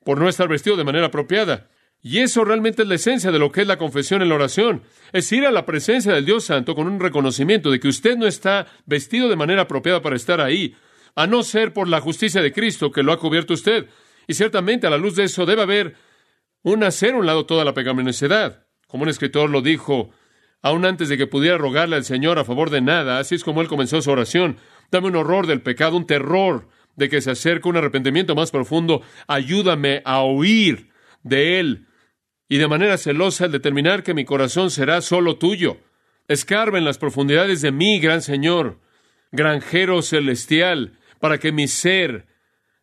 por 0.03 0.19
no 0.19 0.29
estar 0.29 0.47
vestido 0.47 0.77
de 0.77 0.83
manera 0.83 1.07
apropiada. 1.07 1.69
Y 2.03 2.19
eso 2.19 2.43
realmente 2.43 2.81
es 2.81 2.87
la 2.87 2.95
esencia 2.95 3.31
de 3.31 3.37
lo 3.37 3.51
que 3.51 3.61
es 3.61 3.67
la 3.67 3.77
confesión 3.77 4.21
en 4.21 4.29
la 4.29 4.35
oración. 4.35 4.81
Es 5.13 5.31
ir 5.31 5.45
a 5.45 5.51
la 5.51 5.65
presencia 5.65 6.13
del 6.13 6.25
Dios 6.25 6.45
Santo 6.45 6.73
con 6.73 6.87
un 6.87 6.99
reconocimiento 6.99 7.69
de 7.69 7.79
que 7.79 7.87
usted 7.87 8.17
no 8.17 8.25
está 8.25 8.67
vestido 8.85 9.29
de 9.29 9.35
manera 9.35 9.63
apropiada 9.63 10.01
para 10.01 10.15
estar 10.15 10.41
ahí, 10.41 10.75
a 11.15 11.27
no 11.27 11.43
ser 11.43 11.73
por 11.73 11.87
la 11.87 12.01
justicia 12.01 12.41
de 12.41 12.51
Cristo 12.51 12.91
que 12.91 13.03
lo 13.03 13.11
ha 13.11 13.19
cubierto 13.19 13.53
usted. 13.53 13.87
Y 14.27 14.33
ciertamente 14.33 14.87
a 14.87 14.89
la 14.89 14.97
luz 14.97 15.15
de 15.15 15.25
eso 15.25 15.45
debe 15.45 15.61
haber 15.61 15.95
un 16.63 16.83
hacer 16.83 17.13
un 17.15 17.25
lado 17.25 17.45
toda 17.45 17.65
la 17.65 17.73
pecaminosidad. 17.73 18.65
Como 18.87 19.03
un 19.03 19.09
escritor 19.09 19.49
lo 19.49 19.61
dijo, 19.61 20.09
aún 20.61 20.85
antes 20.85 21.07
de 21.07 21.17
que 21.17 21.27
pudiera 21.27 21.57
rogarle 21.57 21.95
al 21.95 22.05
Señor 22.05 22.39
a 22.39 22.45
favor 22.45 22.71
de 22.71 22.81
nada, 22.81 23.19
así 23.19 23.35
es 23.35 23.43
como 23.43 23.61
él 23.61 23.67
comenzó 23.67 24.01
su 24.01 24.09
oración. 24.09 24.57
Dame 24.89 25.07
un 25.07 25.15
horror 25.15 25.45
del 25.45 25.61
pecado, 25.61 25.97
un 25.97 26.07
terror 26.07 26.67
de 27.01 27.09
que 27.09 27.19
se 27.19 27.31
acerque 27.31 27.67
un 27.67 27.77
arrepentimiento 27.77 28.35
más 28.35 28.51
profundo. 28.51 29.01
Ayúdame 29.27 30.03
a 30.05 30.21
oír 30.21 30.91
de 31.23 31.59
él 31.59 31.87
y 32.47 32.57
de 32.57 32.67
manera 32.67 32.97
celosa 32.99 33.45
el 33.45 33.51
determinar 33.51 34.03
que 34.03 34.13
mi 34.13 34.23
corazón 34.23 34.69
será 34.69 35.01
solo 35.01 35.37
tuyo. 35.37 35.77
Escarba 36.27 36.77
en 36.77 36.85
las 36.85 36.99
profundidades 36.99 37.61
de 37.61 37.71
mí, 37.71 37.99
gran 37.99 38.21
Señor, 38.21 38.79
granjero 39.31 40.03
celestial, 40.03 40.99
para 41.19 41.39
que 41.39 41.51
mi 41.51 41.67
ser 41.67 42.27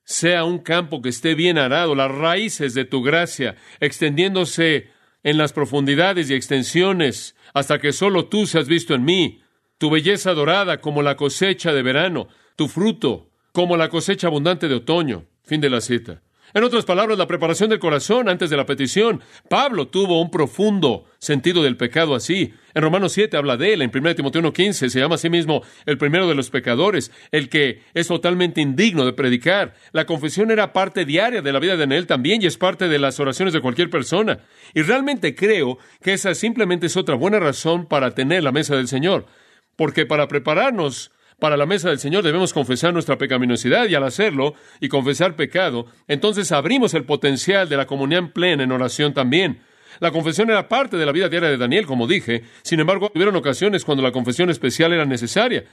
sea 0.02 0.42
un 0.42 0.58
campo 0.58 1.00
que 1.00 1.10
esté 1.10 1.36
bien 1.36 1.56
arado, 1.56 1.94
las 1.94 2.10
raíces 2.10 2.74
de 2.74 2.84
tu 2.84 3.02
gracia, 3.02 3.54
extendiéndose 3.78 4.90
en 5.22 5.38
las 5.38 5.52
profundidades 5.52 6.28
y 6.28 6.34
extensiones, 6.34 7.36
hasta 7.54 7.78
que 7.78 7.92
solo 7.92 8.26
tú 8.26 8.46
seas 8.46 8.66
visto 8.66 8.94
en 8.94 9.04
mí, 9.04 9.42
tu 9.78 9.90
belleza 9.90 10.34
dorada 10.34 10.80
como 10.80 11.02
la 11.02 11.16
cosecha 11.16 11.72
de 11.72 11.82
verano, 11.82 12.28
tu 12.56 12.66
fruto 12.66 13.27
como 13.58 13.76
la 13.76 13.88
cosecha 13.88 14.28
abundante 14.28 14.68
de 14.68 14.76
otoño. 14.76 15.24
Fin 15.42 15.60
de 15.60 15.68
la 15.68 15.80
cita. 15.80 16.22
En 16.54 16.62
otras 16.62 16.84
palabras, 16.84 17.18
la 17.18 17.26
preparación 17.26 17.68
del 17.68 17.80
corazón 17.80 18.28
antes 18.28 18.50
de 18.50 18.56
la 18.56 18.66
petición. 18.66 19.20
Pablo 19.50 19.88
tuvo 19.88 20.22
un 20.22 20.30
profundo 20.30 21.06
sentido 21.18 21.64
del 21.64 21.76
pecado 21.76 22.14
así. 22.14 22.54
En 22.72 22.82
Romanos 22.82 23.14
7 23.14 23.36
habla 23.36 23.56
de 23.56 23.72
él, 23.72 23.82
en 23.82 23.90
1 23.92 24.14
Timoteo 24.14 24.42
1.15 24.42 24.88
se 24.88 25.00
llama 25.00 25.16
a 25.16 25.18
sí 25.18 25.28
mismo 25.28 25.64
el 25.86 25.98
primero 25.98 26.28
de 26.28 26.36
los 26.36 26.50
pecadores, 26.50 27.10
el 27.32 27.48
que 27.48 27.82
es 27.94 28.06
totalmente 28.06 28.60
indigno 28.60 29.04
de 29.04 29.12
predicar. 29.12 29.74
La 29.90 30.06
confesión 30.06 30.52
era 30.52 30.72
parte 30.72 31.04
diaria 31.04 31.42
de 31.42 31.52
la 31.52 31.58
vida 31.58 31.76
de 31.76 31.96
él 31.96 32.06
también 32.06 32.40
y 32.40 32.46
es 32.46 32.58
parte 32.58 32.86
de 32.86 33.00
las 33.00 33.18
oraciones 33.18 33.52
de 33.52 33.60
cualquier 33.60 33.90
persona. 33.90 34.38
Y 34.72 34.82
realmente 34.82 35.34
creo 35.34 35.78
que 36.00 36.12
esa 36.12 36.32
simplemente 36.36 36.86
es 36.86 36.96
otra 36.96 37.16
buena 37.16 37.40
razón 37.40 37.86
para 37.86 38.12
tener 38.12 38.44
la 38.44 38.52
mesa 38.52 38.76
del 38.76 38.86
Señor. 38.86 39.26
Porque 39.74 40.06
para 40.06 40.28
prepararnos 40.28 41.10
para 41.38 41.56
la 41.56 41.66
mesa 41.66 41.88
del 41.88 42.00
Señor 42.00 42.24
debemos 42.24 42.52
confesar 42.52 42.92
nuestra 42.92 43.16
pecaminosidad 43.16 43.88
y 43.88 43.94
al 43.94 44.04
hacerlo 44.04 44.54
y 44.80 44.88
confesar 44.88 45.36
pecado, 45.36 45.86
entonces 46.08 46.50
abrimos 46.50 46.94
el 46.94 47.04
potencial 47.04 47.68
de 47.68 47.76
la 47.76 47.86
comunión 47.86 48.30
plena 48.30 48.64
en 48.64 48.72
oración 48.72 49.14
también. 49.14 49.60
La 50.00 50.10
confesión 50.10 50.50
era 50.50 50.68
parte 50.68 50.96
de 50.96 51.06
la 51.06 51.12
vida 51.12 51.28
diaria 51.28 51.48
de 51.48 51.56
Daniel, 51.56 51.86
como 51.86 52.06
dije, 52.06 52.42
sin 52.62 52.80
embargo, 52.80 53.10
hubieron 53.14 53.36
ocasiones 53.36 53.84
cuando 53.84 54.02
la 54.02 54.12
confesión 54.12 54.50
especial 54.50 54.92
era 54.92 55.04
necesaria. 55.04 55.64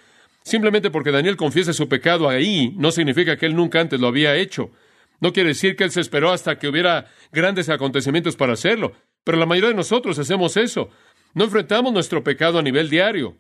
Simplemente 0.44 0.92
porque 0.92 1.12
Daniel 1.12 1.36
confiese 1.36 1.74
su 1.74 1.90
pecado 1.90 2.30
ahí 2.30 2.74
no 2.78 2.92
significa 2.92 3.36
que 3.36 3.48
él 3.48 3.56
nunca 3.56 3.80
antes 3.80 4.00
lo 4.00 4.08
había 4.08 4.36
hecho. 4.36 4.72
No 5.20 5.34
quiere 5.34 5.50
decir 5.50 5.76
que 5.76 5.84
él 5.84 5.92
se 5.92 6.02
esperó 6.02 6.32
hasta 6.32 6.60
que 6.60 6.68
hubiera 6.68 7.08
grandes 7.32 7.70
acontecimientos 7.70 8.36
para 8.36 8.54
hacerlo, 8.54 8.94
pero 9.24 9.40
la 9.40 9.48
mayoría 9.48 9.70
de 9.70 9.76
nosotros 9.76 10.20
hacemos 10.20 10.58
eso. 10.58 10.90
No 11.34 11.46
enfrentamos 11.46 11.92
nuestro 11.92 12.24
pecado 12.24 12.60
a 12.60 12.62
nivel 12.62 12.90
diario 12.90 13.36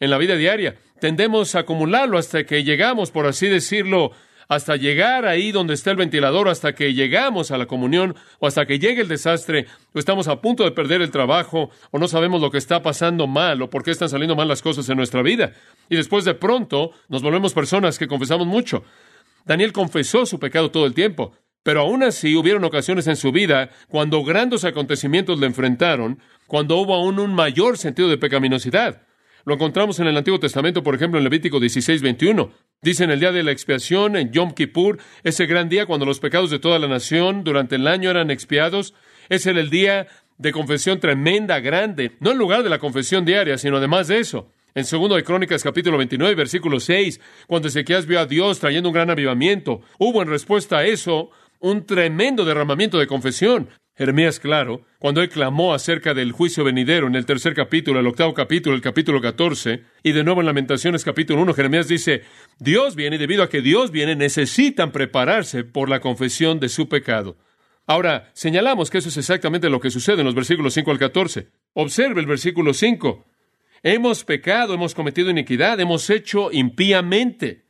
en 0.00 0.10
la 0.10 0.18
vida 0.18 0.36
diaria. 0.36 0.76
Tendemos 1.00 1.54
a 1.54 1.60
acumularlo 1.60 2.18
hasta 2.18 2.44
que 2.44 2.64
llegamos, 2.64 3.10
por 3.10 3.26
así 3.26 3.46
decirlo, 3.46 4.12
hasta 4.48 4.76
llegar 4.76 5.26
ahí 5.26 5.52
donde 5.52 5.74
está 5.74 5.90
el 5.90 5.98
ventilador, 5.98 6.48
hasta 6.48 6.74
que 6.74 6.94
llegamos 6.94 7.50
a 7.50 7.58
la 7.58 7.66
comunión, 7.66 8.16
o 8.38 8.46
hasta 8.46 8.64
que 8.66 8.78
llegue 8.78 9.02
el 9.02 9.08
desastre, 9.08 9.66
o 9.92 9.98
estamos 9.98 10.26
a 10.26 10.40
punto 10.40 10.64
de 10.64 10.70
perder 10.70 11.02
el 11.02 11.10
trabajo, 11.10 11.70
o 11.90 11.98
no 11.98 12.08
sabemos 12.08 12.40
lo 12.40 12.50
que 12.50 12.58
está 12.58 12.82
pasando 12.82 13.26
mal, 13.26 13.60
o 13.60 13.70
por 13.70 13.84
qué 13.84 13.90
están 13.90 14.08
saliendo 14.08 14.36
mal 14.36 14.48
las 14.48 14.62
cosas 14.62 14.88
en 14.88 14.96
nuestra 14.96 15.22
vida. 15.22 15.52
Y 15.90 15.96
después 15.96 16.24
de 16.24 16.34
pronto 16.34 16.92
nos 17.08 17.22
volvemos 17.22 17.52
personas 17.52 17.98
que 17.98 18.08
confesamos 18.08 18.46
mucho. 18.46 18.84
Daniel 19.44 19.72
confesó 19.72 20.24
su 20.24 20.38
pecado 20.38 20.70
todo 20.70 20.86
el 20.86 20.94
tiempo, 20.94 21.32
pero 21.62 21.82
aún 21.82 22.02
así 22.02 22.34
hubieron 22.34 22.64
ocasiones 22.64 23.06
en 23.06 23.16
su 23.16 23.30
vida 23.32 23.70
cuando 23.88 24.24
grandes 24.24 24.64
acontecimientos 24.64 25.38
le 25.38 25.46
enfrentaron, 25.46 26.20
cuando 26.46 26.76
hubo 26.76 26.94
aún 26.94 27.18
un 27.18 27.34
mayor 27.34 27.76
sentido 27.76 28.08
de 28.08 28.16
pecaminosidad. 28.16 29.02
Lo 29.48 29.54
encontramos 29.54 29.98
en 29.98 30.06
el 30.06 30.16
Antiguo 30.18 30.38
Testamento, 30.38 30.82
por 30.82 30.94
ejemplo, 30.94 31.16
en 31.16 31.24
Levítico 31.24 31.58
16, 31.58 32.02
21. 32.02 32.50
Dice 32.82 33.04
en 33.04 33.10
el 33.10 33.18
día 33.18 33.32
de 33.32 33.42
la 33.42 33.50
expiación, 33.50 34.14
en 34.14 34.30
Yom 34.30 34.52
Kippur, 34.52 34.98
ese 35.24 35.46
gran 35.46 35.70
día 35.70 35.86
cuando 35.86 36.04
los 36.04 36.20
pecados 36.20 36.50
de 36.50 36.58
toda 36.58 36.78
la 36.78 36.86
nación 36.86 37.44
durante 37.44 37.76
el 37.76 37.86
año 37.86 38.10
eran 38.10 38.30
expiados, 38.30 38.92
ese 39.30 39.52
era 39.52 39.60
el 39.60 39.70
día 39.70 40.06
de 40.36 40.52
confesión 40.52 41.00
tremenda, 41.00 41.60
grande, 41.60 42.12
no 42.20 42.32
en 42.32 42.36
lugar 42.36 42.62
de 42.62 42.68
la 42.68 42.78
confesión 42.78 43.24
diaria, 43.24 43.56
sino 43.56 43.78
además 43.78 44.08
de 44.08 44.18
eso. 44.18 44.52
En 44.74 44.84
segundo 44.84 45.16
de 45.16 45.24
Crónicas 45.24 45.62
capítulo 45.62 45.96
29, 45.96 46.34
versículo 46.34 46.78
6, 46.78 47.18
cuando 47.46 47.68
Ezequías 47.68 48.04
vio 48.04 48.20
a 48.20 48.26
Dios 48.26 48.58
trayendo 48.58 48.90
un 48.90 48.94
gran 48.94 49.08
avivamiento, 49.08 49.80
hubo 49.98 50.20
en 50.20 50.28
respuesta 50.28 50.76
a 50.76 50.84
eso 50.84 51.30
un 51.58 51.86
tremendo 51.86 52.44
derramamiento 52.44 52.98
de 52.98 53.06
confesión. 53.06 53.70
Jeremías, 53.98 54.38
claro, 54.38 54.86
cuando 55.00 55.22
él 55.22 55.28
clamó 55.28 55.74
acerca 55.74 56.14
del 56.14 56.30
juicio 56.30 56.62
venidero 56.62 57.08
en 57.08 57.16
el 57.16 57.26
tercer 57.26 57.52
capítulo, 57.52 57.98
el 57.98 58.06
octavo 58.06 58.32
capítulo, 58.32 58.76
el 58.76 58.80
capítulo 58.80 59.20
14, 59.20 59.82
y 60.04 60.12
de 60.12 60.22
nuevo 60.22 60.40
en 60.40 60.46
Lamentaciones 60.46 61.02
capítulo 61.02 61.42
1, 61.42 61.52
Jeremías 61.52 61.88
dice, 61.88 62.22
Dios 62.60 62.94
viene 62.94 63.16
y 63.16 63.18
debido 63.18 63.42
a 63.42 63.48
que 63.48 63.60
Dios 63.60 63.90
viene 63.90 64.14
necesitan 64.14 64.92
prepararse 64.92 65.64
por 65.64 65.88
la 65.88 65.98
confesión 65.98 66.60
de 66.60 66.68
su 66.68 66.88
pecado. 66.88 67.38
Ahora, 67.88 68.30
señalamos 68.34 68.88
que 68.88 68.98
eso 68.98 69.08
es 69.08 69.16
exactamente 69.16 69.68
lo 69.68 69.80
que 69.80 69.90
sucede 69.90 70.20
en 70.20 70.26
los 70.26 70.36
versículos 70.36 70.74
5 70.74 70.92
al 70.92 70.98
14. 71.00 71.48
Observe 71.72 72.20
el 72.20 72.26
versículo 72.28 72.74
5. 72.74 73.26
Hemos 73.82 74.22
pecado, 74.22 74.74
hemos 74.74 74.94
cometido 74.94 75.28
iniquidad, 75.28 75.80
hemos 75.80 76.08
hecho 76.08 76.52
impíamente. 76.52 77.64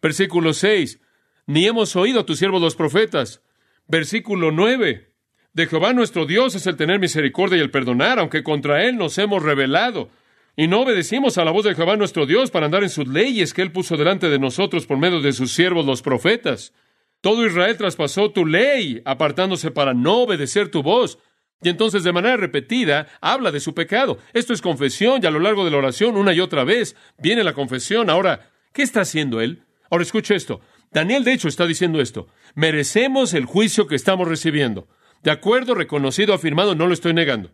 Versículo 0.00 0.54
6. 0.54 1.02
Ni 1.44 1.66
hemos 1.66 1.96
oído 1.96 2.20
a 2.20 2.24
tus 2.24 2.38
siervos 2.38 2.62
los 2.62 2.76
profetas. 2.76 3.42
Versículo 3.86 4.52
9. 4.52 5.09
De 5.52 5.66
Jehová 5.66 5.92
nuestro 5.92 6.26
Dios 6.26 6.54
es 6.54 6.66
el 6.66 6.76
tener 6.76 7.00
misericordia 7.00 7.58
y 7.58 7.60
el 7.60 7.72
perdonar, 7.72 8.20
aunque 8.20 8.44
contra 8.44 8.84
Él 8.84 8.96
nos 8.96 9.18
hemos 9.18 9.42
rebelado. 9.42 10.08
Y 10.56 10.68
no 10.68 10.82
obedecimos 10.82 11.38
a 11.38 11.44
la 11.44 11.50
voz 11.50 11.64
de 11.64 11.74
Jehová 11.74 11.96
nuestro 11.96 12.24
Dios 12.24 12.50
para 12.50 12.66
andar 12.66 12.82
en 12.84 12.90
sus 12.90 13.08
leyes 13.08 13.52
que 13.52 13.62
Él 13.62 13.72
puso 13.72 13.96
delante 13.96 14.28
de 14.28 14.38
nosotros 14.38 14.86
por 14.86 14.98
medio 14.98 15.20
de 15.20 15.32
sus 15.32 15.52
siervos 15.52 15.86
los 15.86 16.02
profetas. 16.02 16.72
Todo 17.20 17.44
Israel 17.44 17.76
traspasó 17.76 18.30
tu 18.30 18.46
ley, 18.46 19.02
apartándose 19.04 19.70
para 19.70 19.92
no 19.92 20.22
obedecer 20.22 20.70
tu 20.70 20.82
voz. 20.82 21.18
Y 21.62 21.68
entonces 21.68 22.04
de 22.04 22.12
manera 22.12 22.36
repetida 22.36 23.08
habla 23.20 23.50
de 23.50 23.60
su 23.60 23.74
pecado. 23.74 24.18
Esto 24.32 24.52
es 24.52 24.62
confesión 24.62 25.20
y 25.22 25.26
a 25.26 25.30
lo 25.30 25.40
largo 25.40 25.64
de 25.64 25.70
la 25.72 25.78
oración 25.78 26.16
una 26.16 26.32
y 26.32 26.40
otra 26.40 26.64
vez 26.64 26.96
viene 27.18 27.44
la 27.44 27.52
confesión. 27.52 28.08
Ahora, 28.08 28.50
¿qué 28.72 28.82
está 28.82 29.02
haciendo 29.02 29.40
él? 29.40 29.64
Ahora 29.90 30.02
escuche 30.02 30.34
esto. 30.34 30.60
Daniel 30.92 31.24
de 31.24 31.32
hecho 31.32 31.48
está 31.48 31.66
diciendo 31.66 32.00
esto. 32.00 32.28
Merecemos 32.54 33.34
el 33.34 33.44
juicio 33.44 33.86
que 33.86 33.96
estamos 33.96 34.26
recibiendo. 34.26 34.88
De 35.22 35.30
acuerdo, 35.30 35.74
reconocido, 35.74 36.34
afirmado, 36.34 36.74
no 36.74 36.86
lo 36.86 36.94
estoy 36.94 37.12
negando. 37.14 37.50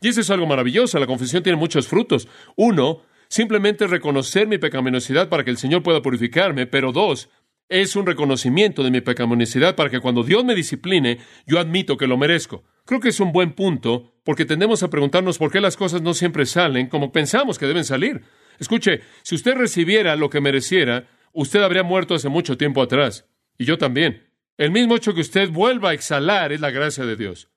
Y 0.00 0.08
eso 0.08 0.20
es 0.20 0.30
algo 0.30 0.46
maravilloso. 0.46 0.98
La 0.98 1.06
confesión 1.06 1.42
tiene 1.42 1.58
muchos 1.58 1.88
frutos. 1.88 2.28
Uno, 2.56 3.02
simplemente 3.28 3.86
reconocer 3.86 4.46
mi 4.46 4.58
pecaminosidad 4.58 5.28
para 5.28 5.44
que 5.44 5.50
el 5.50 5.58
Señor 5.58 5.82
pueda 5.82 6.02
purificarme. 6.02 6.66
Pero 6.66 6.92
dos, 6.92 7.30
es 7.70 7.96
un 7.96 8.04
reconocimiento 8.04 8.82
de 8.82 8.90
mi 8.90 9.00
pecaminosidad 9.00 9.76
para 9.76 9.90
que 9.90 10.00
cuando 10.00 10.24
Dios 10.24 10.44
me 10.44 10.54
discipline, 10.54 11.18
yo 11.46 11.60
admito 11.60 11.96
que 11.96 12.06
lo 12.06 12.18
merezco. 12.18 12.64
Creo 12.84 13.00
que 13.00 13.10
es 13.10 13.20
un 13.20 13.32
buen 13.32 13.52
punto 13.52 14.12
porque 14.24 14.44
tendemos 14.44 14.82
a 14.82 14.90
preguntarnos 14.90 15.38
por 15.38 15.52
qué 15.52 15.60
las 15.60 15.76
cosas 15.76 16.02
no 16.02 16.12
siempre 16.12 16.46
salen 16.46 16.88
como 16.88 17.12
pensamos 17.12 17.58
que 17.58 17.66
deben 17.66 17.84
salir. 17.84 18.22
Escuche, 18.58 19.00
si 19.22 19.36
usted 19.36 19.54
recibiera 19.54 20.16
lo 20.16 20.30
que 20.30 20.40
mereciera, 20.40 21.08
usted 21.32 21.62
habría 21.62 21.82
muerto 21.82 22.14
hace 22.14 22.28
mucho 22.28 22.58
tiempo 22.58 22.82
atrás. 22.82 23.26
Y 23.56 23.64
yo 23.64 23.78
también. 23.78 24.29
El 24.60 24.72
mismo 24.72 24.94
hecho 24.94 25.14
que 25.14 25.22
usted 25.22 25.48
vuelva 25.48 25.88
a 25.88 25.92
exhalar 25.94 26.52
es 26.52 26.60
la 26.60 26.70
gracia 26.70 27.06
de 27.06 27.16
Dios. 27.16 27.48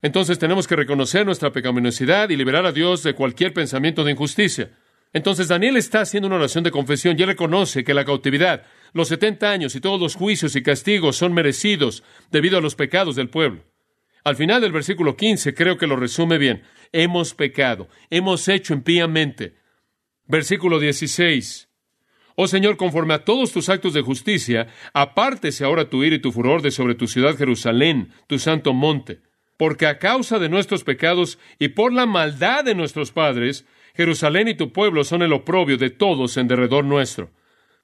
Entonces 0.00 0.38
tenemos 0.38 0.66
que 0.66 0.74
reconocer 0.74 1.26
nuestra 1.26 1.52
pecaminosidad 1.52 2.30
y 2.30 2.36
liberar 2.36 2.64
a 2.64 2.72
Dios 2.72 3.02
de 3.02 3.12
cualquier 3.12 3.52
pensamiento 3.52 4.04
de 4.04 4.12
injusticia. 4.12 4.70
Entonces 5.12 5.48
Daniel 5.48 5.76
está 5.76 6.00
haciendo 6.00 6.28
una 6.28 6.36
oración 6.36 6.64
de 6.64 6.70
confesión 6.70 7.14
y 7.20 7.26
reconoce 7.26 7.84
que 7.84 7.92
la 7.92 8.06
cautividad, 8.06 8.62
los 8.94 9.08
setenta 9.08 9.50
años 9.50 9.76
y 9.76 9.82
todos 9.82 10.00
los 10.00 10.14
juicios 10.14 10.56
y 10.56 10.62
castigos 10.62 11.16
son 11.16 11.34
merecidos 11.34 12.02
debido 12.30 12.56
a 12.56 12.62
los 12.62 12.74
pecados 12.74 13.16
del 13.16 13.28
pueblo. 13.28 13.62
Al 14.24 14.36
final 14.36 14.62
del 14.62 14.72
versículo 14.72 15.14
15 15.14 15.52
creo 15.52 15.76
que 15.76 15.86
lo 15.86 15.96
resume 15.96 16.38
bien. 16.38 16.62
Hemos 16.90 17.34
pecado, 17.34 17.90
hemos 18.08 18.48
hecho 18.48 18.72
impíamente. 18.72 19.56
Versículo 20.24 20.78
16. 20.78 21.68
Oh 22.38 22.46
Señor, 22.46 22.76
conforme 22.76 23.14
a 23.14 23.24
todos 23.24 23.50
tus 23.50 23.70
actos 23.70 23.94
de 23.94 24.02
justicia, 24.02 24.68
apártese 24.92 25.64
ahora 25.64 25.88
tu 25.88 26.04
ira 26.04 26.16
y 26.16 26.18
tu 26.18 26.32
furor 26.32 26.60
de 26.60 26.70
sobre 26.70 26.94
tu 26.94 27.08
ciudad 27.08 27.34
Jerusalén, 27.34 28.12
tu 28.26 28.38
santo 28.38 28.74
monte. 28.74 29.22
Porque 29.56 29.86
a 29.86 29.98
causa 29.98 30.38
de 30.38 30.50
nuestros 30.50 30.84
pecados 30.84 31.38
y 31.58 31.68
por 31.68 31.94
la 31.94 32.04
maldad 32.04 32.62
de 32.62 32.74
nuestros 32.74 33.10
padres, 33.10 33.64
Jerusalén 33.94 34.48
y 34.48 34.54
tu 34.54 34.70
pueblo 34.70 35.02
son 35.02 35.22
el 35.22 35.32
oprobio 35.32 35.78
de 35.78 35.88
todos 35.88 36.36
en 36.36 36.46
derredor 36.46 36.84
nuestro. 36.84 37.30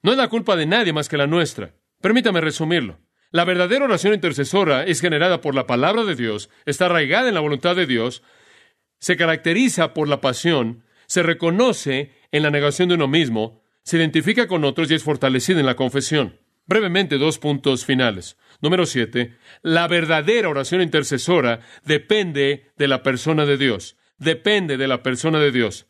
No 0.03 0.11
es 0.11 0.17
la 0.17 0.27
culpa 0.27 0.55
de 0.55 0.67
nadie 0.67 0.93
más 0.93 1.09
que 1.09 1.17
la 1.17 1.25
nuestra. 1.25 1.73
Permítame 1.99 2.39
resumirlo. 2.39 2.99
La 3.31 3.45
verdadera 3.45 3.85
oración 3.85 4.13
intercesora 4.13 4.83
es 4.83 5.01
generada 5.01 5.41
por 5.41 5.55
la 5.55 5.65
palabra 5.65 6.03
de 6.03 6.13
Dios, 6.13 6.51
está 6.67 6.85
arraigada 6.85 7.27
en 7.27 7.33
la 7.33 7.39
voluntad 7.39 7.75
de 7.75 7.87
Dios, 7.87 8.21
se 8.99 9.17
caracteriza 9.17 9.95
por 9.95 10.07
la 10.07 10.21
pasión, 10.21 10.83
se 11.07 11.23
reconoce 11.23 12.11
en 12.31 12.43
la 12.43 12.51
negación 12.51 12.89
de 12.89 12.95
uno 12.95 13.07
mismo, 13.07 13.62
se 13.83 13.97
identifica 13.97 14.47
con 14.47 14.63
otros 14.63 14.89
y 14.89 14.95
es 14.95 15.03
fortalecida 15.03 15.59
en 15.59 15.65
la 15.65 15.75
confesión. 15.75 16.39
Brevemente, 16.65 17.17
dos 17.17 17.39
puntos 17.39 17.85
finales. 17.85 18.37
Número 18.61 18.85
siete, 18.85 19.37
la 19.61 19.87
verdadera 19.87 20.47
oración 20.47 20.81
intercesora 20.81 21.59
depende 21.83 22.71
de 22.77 22.87
la 22.87 23.03
persona 23.03 23.45
de 23.45 23.57
Dios. 23.57 23.97
Depende 24.17 24.77
de 24.77 24.87
la 24.87 25.03
persona 25.03 25.39
de 25.39 25.51
Dios. 25.51 25.87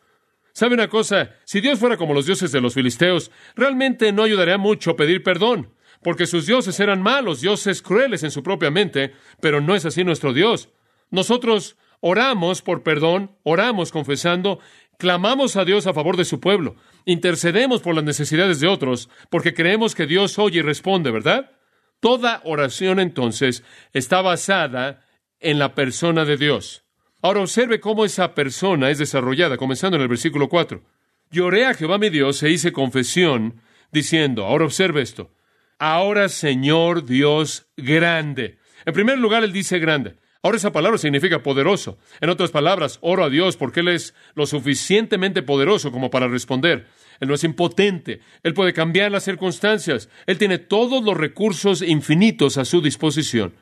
¿Sabe 0.54 0.74
una 0.76 0.88
cosa? 0.88 1.32
Si 1.46 1.62
Dios 1.62 1.80
fuera 1.80 1.98
como 1.98 2.14
los 2.14 2.26
dioses 2.26 2.52
de 2.52 2.62
los 2.62 2.74
filisteos, 2.74 3.32
realmente 3.56 4.12
no 4.12 4.24
ayudaría 4.24 4.58
mucho 4.58 4.96
pedir 4.96 5.24
perdón, 5.24 5.74
porque 6.04 6.28
sus 6.28 6.46
dioses 6.46 6.80
eran 6.80 7.02
malos, 7.02 7.42
dioses 7.42 7.82
crueles 7.82 8.24
en 8.24 8.32
su 8.32 8.44
propia 8.44 8.72
mente, 8.72 9.14
pero 9.42 9.62
no 9.62 9.76
es 9.76 9.86
así 9.86 10.04
nuestro 10.04 10.34
Dios. 10.34 10.70
Nosotros 11.10 11.76
oramos 12.02 12.62
por 12.62 12.84
perdón, 12.84 13.36
oramos 13.44 13.92
confesando, 13.92 14.60
clamamos 14.98 15.56
a 15.56 15.66
Dios 15.66 15.88
a 15.88 15.94
favor 15.94 16.18
de 16.18 16.26
su 16.26 16.40
pueblo, 16.40 16.76
intercedemos 17.06 17.82
por 17.82 17.96
las 17.96 18.04
necesidades 18.04 18.60
de 18.60 18.68
otros, 18.68 19.10
porque 19.30 19.54
creemos 19.54 19.96
que 19.96 20.06
Dios 20.06 20.40
oye 20.40 20.60
y 20.60 20.62
responde, 20.62 21.12
¿verdad? 21.12 21.52
Toda 22.00 22.42
oración 22.44 23.00
entonces 23.00 23.64
está 23.94 24.22
basada 24.22 25.06
en 25.40 25.60
la 25.60 25.76
persona 25.76 26.26
de 26.26 26.38
Dios. 26.38 26.84
Ahora 27.22 27.42
observe 27.42 27.80
cómo 27.80 28.04
esa 28.04 28.36
persona 28.36 28.90
es 28.90 28.98
desarrollada, 28.98 29.58
comenzando 29.58 29.96
en 29.96 30.04
el 30.04 30.10
versículo 30.10 30.50
4. 30.50 30.84
Lloré 31.32 31.66
a 31.66 31.74
Jehová 31.74 31.98
mi 31.98 32.10
Dios 32.10 32.44
e 32.44 32.50
hice 32.50 32.74
confesión, 32.74 33.62
diciendo, 33.92 34.46
ahora 34.46 34.66
observe 34.66 35.02
esto, 35.02 35.32
ahora 35.80 36.28
Señor 36.30 37.06
Dios 37.06 37.68
grande. 37.78 38.58
En 38.86 38.94
primer 38.94 39.18
lugar, 39.18 39.44
él 39.44 39.54
dice 39.54 39.80
grande. 39.80 40.18
Ahora 40.44 40.58
esa 40.58 40.74
palabra 40.74 40.98
significa 40.98 41.42
poderoso. 41.42 41.98
En 42.20 42.30
otras 42.30 42.52
palabras, 42.52 43.00
oro 43.02 43.24
a 43.24 43.30
Dios 43.30 43.56
porque 43.56 43.80
Él 43.80 43.88
es 43.88 44.14
lo 44.36 44.46
suficientemente 44.46 45.42
poderoso 45.42 45.90
como 45.90 46.12
para 46.12 46.28
responder. 46.28 46.86
Él 47.22 47.30
no 47.30 47.34
es 47.34 47.46
impotente. 47.46 48.20
Él 48.44 48.54
puede 48.54 48.74
cambiar 48.74 49.10
las 49.10 49.24
circunstancias. 49.24 50.10
Él 50.28 50.38
tiene 50.38 50.58
todos 50.58 51.02
los 51.02 51.16
recursos 51.16 51.82
infinitos 51.82 52.58
a 52.58 52.66
su 52.66 52.82
disposición. 52.82 53.56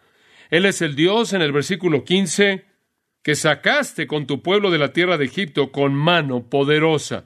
Él 0.50 0.66
es 0.66 0.82
el 0.82 0.96
Dios 0.96 1.34
en 1.34 1.44
el 1.44 1.52
versículo 1.52 2.04
15 2.04 2.66
que 3.22 3.36
sacaste 3.36 4.08
con 4.08 4.26
tu 4.26 4.42
pueblo 4.42 4.72
de 4.72 4.80
la 4.80 4.92
tierra 4.92 5.20
de 5.20 5.26
Egipto 5.26 5.72
con 5.72 5.94
mano 5.94 6.50
poderosa. 6.50 7.26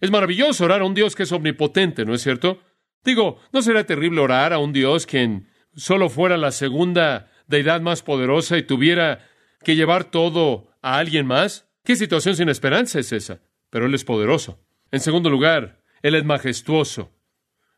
Es 0.00 0.10
maravilloso 0.10 0.64
orar 0.64 0.80
a 0.80 0.86
un 0.86 0.94
Dios 0.94 1.14
que 1.14 1.24
es 1.24 1.32
omnipotente, 1.32 2.06
¿no 2.06 2.14
es 2.14 2.22
cierto? 2.22 2.62
Digo, 3.04 3.38
¿no 3.52 3.60
será 3.60 3.84
terrible 3.84 4.22
orar 4.22 4.54
a 4.54 4.58
un 4.58 4.72
Dios 4.72 5.04
quien 5.04 5.48
solo 5.76 6.08
fuera 6.08 6.38
la 6.38 6.52
segunda 6.52 7.30
deidad 7.46 7.80
más 7.80 8.02
poderosa 8.02 8.56
y 8.58 8.62
tuviera 8.62 9.26
que 9.62 9.76
llevar 9.76 10.04
todo 10.04 10.68
a 10.82 10.98
alguien 10.98 11.26
más? 11.26 11.66
¿Qué 11.84 11.96
situación 11.96 12.36
sin 12.36 12.48
esperanza 12.48 12.98
es 12.98 13.12
esa? 13.12 13.40
Pero 13.70 13.86
Él 13.86 13.94
es 13.94 14.04
poderoso. 14.04 14.58
En 14.90 15.00
segundo 15.00 15.30
lugar, 15.30 15.80
Él 16.02 16.14
es 16.14 16.24
majestuoso. 16.24 17.10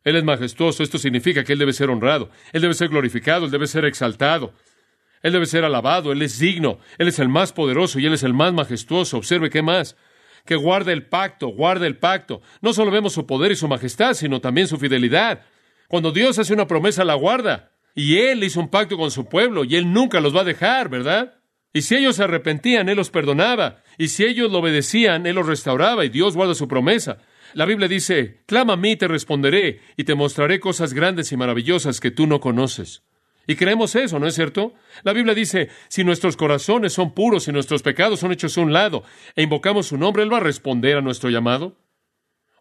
Él 0.05 0.17
es 0.17 0.25
majestuoso. 0.25 0.83
Esto 0.83 0.99
significa 0.99 1.43
que 1.43 1.53
Él 1.53 1.59
debe 1.59 1.73
ser 1.73 1.91
honrado. 1.91 2.31
Él 2.53 2.63
debe 2.63 2.75
ser 2.75 2.89
glorificado. 2.89 3.47
Él 3.47 3.51
debe 3.51 3.67
ser 3.67 3.85
exaltado. 3.85 4.53
Él 5.23 5.33
debe 5.33 5.47
ser 5.47 5.65
alabado. 5.65 6.13
Él 6.13 6.23
es 6.23 6.39
digno. 6.39 6.79
Él 6.99 7.09
es 7.09 7.19
el 7.19 7.29
más 7.29 7.53
poderoso 7.53 7.99
y 7.99 8.07
Él 8.07 8.15
es 8.15 8.23
el 8.23 8.35
más 8.35 8.53
majestuoso. 8.53 9.17
Observe 9.17 9.51
qué 9.51 9.63
más. 9.63 9.97
Que 10.45 10.55
guarda 10.55 10.93
el 10.93 11.07
pacto, 11.07 11.49
guarda 11.49 11.89
el 11.89 11.97
pacto. 11.97 12.41
No 12.61 12.73
solo 12.73 12.93
vemos 12.93 13.15
su 13.15 13.27
poder 13.27 13.51
y 13.51 13.57
su 13.57 13.67
majestad, 13.67 14.15
sino 14.15 14.41
también 14.41 14.69
su 14.69 14.79
fidelidad. 14.79 15.43
Cuando 15.89 16.13
Dios 16.13 16.39
hace 16.39 16.53
una 16.53 16.69
promesa, 16.69 17.05
la 17.05 17.15
guarda. 17.15 17.73
Y 17.97 18.19
Él 18.19 18.45
hizo 18.45 18.61
un 18.61 18.69
pacto 18.69 18.99
con 18.99 19.11
su 19.11 19.25
pueblo 19.25 19.65
y 19.65 19.75
Él 19.75 19.91
nunca 19.91 20.21
los 20.21 20.37
va 20.37 20.43
a 20.43 20.45
dejar, 20.45 20.91
¿verdad? 20.91 21.41
Y 21.73 21.81
si 21.83 21.97
ellos 21.97 22.17
se 22.17 22.25
arrepentían, 22.25 22.91
Él 22.91 22.97
los 22.97 23.11
perdonaba. 23.11 23.83
Y 23.97 24.09
si 24.09 24.25
ellos 24.25 24.53
lo 24.53 24.59
obedecían, 24.59 25.27
Él 25.27 25.37
los 25.37 25.47
restauraba 25.47 26.05
y 26.05 26.11
Dios 26.11 26.37
guarda 26.37 26.55
su 26.55 26.69
promesa. 26.69 27.19
La 27.55 27.65
Biblia 27.65 27.89
dice, 27.89 28.43
clama 28.45 28.75
a 28.75 28.77
mí 28.77 28.93
y 28.93 28.97
te 28.97 29.09
responderé 29.09 29.81
y 29.97 30.05
te 30.05 30.15
mostraré 30.15 30.61
cosas 30.61 30.93
grandes 30.93 31.33
y 31.33 31.39
maravillosas 31.39 31.99
que 31.99 32.11
tú 32.11 32.27
no 32.27 32.39
conoces. 32.39 33.03
Y 33.47 33.57
creemos 33.57 33.97
eso, 33.97 34.19
¿no 34.19 34.27
es 34.27 34.35
cierto? 34.35 34.75
La 35.03 35.15
Biblia 35.15 35.35
dice, 35.35 35.71
si 35.89 36.05
nuestros 36.05 36.37
corazones 36.37 36.93
son 36.93 37.15
puros 37.15 37.49
y 37.49 37.53
nuestros 37.53 37.83
pecados 37.83 38.21
son 38.21 38.31
hechos 38.31 38.59
a 38.59 38.61
un 38.61 38.75
lado 38.75 39.05
e 39.37 39.43
invocamos 39.43 39.87
su 39.87 39.97
nombre, 39.97 40.23
Él 40.23 40.33
va 40.33 40.37
a 40.37 40.41
responder 40.41 40.99
a 40.99 41.03
nuestro 41.03 41.31
llamado. 41.31 41.79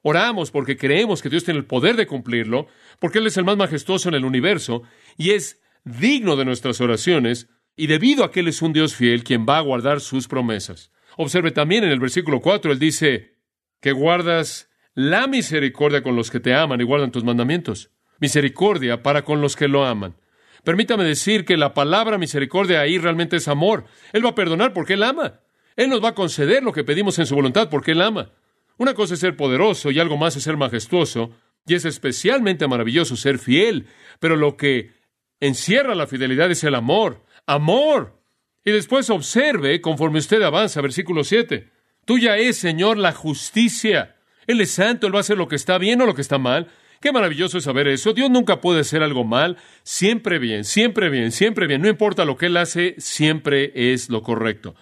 Oramos 0.07 0.51
porque 0.51 0.77
creemos 0.77 1.23
que 1.23 1.29
Dios 1.29 1.45
tiene 1.45 1.59
el 1.59 1.65
poder 1.65 1.95
de 1.95 2.05
cumplirlo, 2.05 2.67
porque 2.99 3.17
Él 3.17 3.25
es 3.25 3.37
el 3.37 3.43
más 3.43 3.57
majestuoso 3.57 4.07
en 4.07 4.13
el 4.13 4.23
universo 4.23 4.83
y 5.17 5.31
es 5.31 5.63
digno 5.83 6.35
de 6.35 6.45
nuestras 6.45 6.79
oraciones, 6.79 7.49
y 7.75 7.87
debido 7.87 8.23
a 8.23 8.29
que 8.31 8.41
Él 8.41 8.47
es 8.47 8.61
un 8.61 8.71
Dios 8.71 8.93
fiel, 8.93 9.23
quien 9.23 9.47
va 9.49 9.57
a 9.57 9.61
guardar 9.61 10.01
sus 10.01 10.27
promesas. 10.27 10.91
Observe 11.17 11.49
también 11.49 11.83
en 11.83 11.89
el 11.89 11.99
versículo 11.99 12.39
4, 12.39 12.71
Él 12.71 12.77
dice 12.77 13.39
que 13.81 13.93
guardas 13.93 14.69
la 14.93 15.25
misericordia 15.25 16.03
con 16.03 16.15
los 16.15 16.29
que 16.29 16.39
te 16.39 16.53
aman 16.53 16.79
y 16.79 16.83
guardan 16.83 17.11
tus 17.11 17.23
mandamientos. 17.23 17.89
Misericordia 18.19 19.01
para 19.01 19.23
con 19.23 19.41
los 19.41 19.55
que 19.55 19.67
lo 19.67 19.85
aman. 19.85 20.17
Permítame 20.63 21.03
decir 21.03 21.45
que 21.45 21.57
la 21.57 21.73
palabra 21.73 22.19
misericordia 22.19 22.79
ahí 22.79 22.99
realmente 22.99 23.37
es 23.37 23.47
amor. 23.47 23.85
Él 24.13 24.23
va 24.23 24.29
a 24.29 24.35
perdonar 24.35 24.71
porque 24.71 24.93
Él 24.93 25.01
ama. 25.01 25.39
Él 25.75 25.89
nos 25.89 26.03
va 26.03 26.09
a 26.09 26.15
conceder 26.15 26.61
lo 26.61 26.73
que 26.73 26.83
pedimos 26.83 27.17
en 27.17 27.25
su 27.25 27.33
voluntad 27.33 27.71
porque 27.71 27.93
Él 27.93 28.03
ama. 28.03 28.33
Una 28.77 28.93
cosa 28.93 29.13
es 29.13 29.19
ser 29.19 29.35
poderoso 29.35 29.91
y 29.91 29.99
algo 29.99 30.17
más 30.17 30.35
es 30.35 30.43
ser 30.43 30.57
majestuoso, 30.57 31.31
y 31.65 31.75
es 31.75 31.85
especialmente 31.85 32.67
maravilloso 32.67 33.15
ser 33.15 33.39
fiel, 33.39 33.87
pero 34.19 34.35
lo 34.35 34.55
que 34.57 34.91
encierra 35.39 35.95
la 35.95 36.07
fidelidad 36.07 36.51
es 36.51 36.63
el 36.63 36.75
amor. 36.75 37.23
Amor. 37.47 38.19
Y 38.63 38.71
después 38.71 39.09
observe, 39.09 39.79
conforme 39.81 40.19
usted 40.19 40.41
avanza, 40.41 40.81
versículo 40.81 41.23
7, 41.23 41.69
tuya 42.05 42.37
es, 42.37 42.57
Señor, 42.57 42.97
la 42.97 43.13
justicia. 43.13 44.15
Él 44.47 44.61
es 44.61 44.71
santo, 44.71 45.07
Él 45.07 45.13
va 45.13 45.19
a 45.19 45.21
hacer 45.21 45.37
lo 45.37 45.47
que 45.47 45.55
está 45.55 45.77
bien 45.77 46.01
o 46.01 46.05
lo 46.05 46.15
que 46.15 46.21
está 46.21 46.37
mal. 46.37 46.67
Qué 47.01 47.11
maravilloso 47.11 47.57
es 47.57 47.63
saber 47.63 47.87
eso. 47.87 48.13
Dios 48.13 48.29
nunca 48.29 48.61
puede 48.61 48.81
hacer 48.81 49.03
algo 49.03 49.23
mal. 49.23 49.57
Siempre 49.83 50.39
bien, 50.39 50.63
siempre 50.63 51.09
bien, 51.09 51.31
siempre 51.31 51.67
bien. 51.67 51.81
No 51.81 51.89
importa 51.89 52.25
lo 52.25 52.37
que 52.37 52.47
Él 52.47 52.57
hace, 52.57 52.95
siempre 52.97 53.71
es 53.75 54.09
lo 54.09 54.21
correcto. 54.23 54.75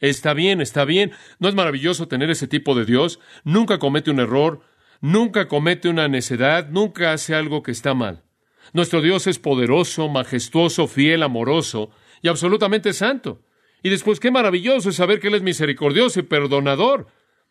Está 0.00 0.34
bien, 0.34 0.60
está 0.60 0.84
bien. 0.84 1.12
¿No 1.38 1.48
es 1.48 1.54
maravilloso 1.54 2.08
tener 2.08 2.30
ese 2.30 2.48
tipo 2.48 2.74
de 2.74 2.84
Dios? 2.84 3.20
Nunca 3.44 3.78
comete 3.78 4.10
un 4.10 4.18
error, 4.18 4.62
nunca 5.00 5.46
comete 5.46 5.88
una 5.88 6.08
necedad, 6.08 6.68
nunca 6.68 7.12
hace 7.12 7.34
algo 7.34 7.62
que 7.62 7.70
está 7.70 7.94
mal. 7.94 8.24
Nuestro 8.72 9.02
Dios 9.02 9.26
es 9.26 9.38
poderoso, 9.38 10.08
majestuoso, 10.08 10.86
fiel, 10.86 11.22
amoroso 11.22 11.90
y 12.22 12.28
absolutamente 12.28 12.92
santo. 12.92 13.42
Y 13.82 13.90
después, 13.90 14.20
qué 14.20 14.30
maravilloso 14.30 14.90
es 14.90 14.96
saber 14.96 15.20
que 15.20 15.28
Él 15.28 15.34
es 15.34 15.42
misericordioso 15.42 16.20
y 16.20 16.24
perdonador. 16.24 17.08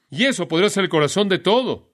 Y 0.09 0.25
eso 0.25 0.47
podría 0.47 0.69
ser 0.69 0.83
el 0.83 0.89
corazón 0.89 1.29
de 1.29 1.39
todo. 1.39 1.93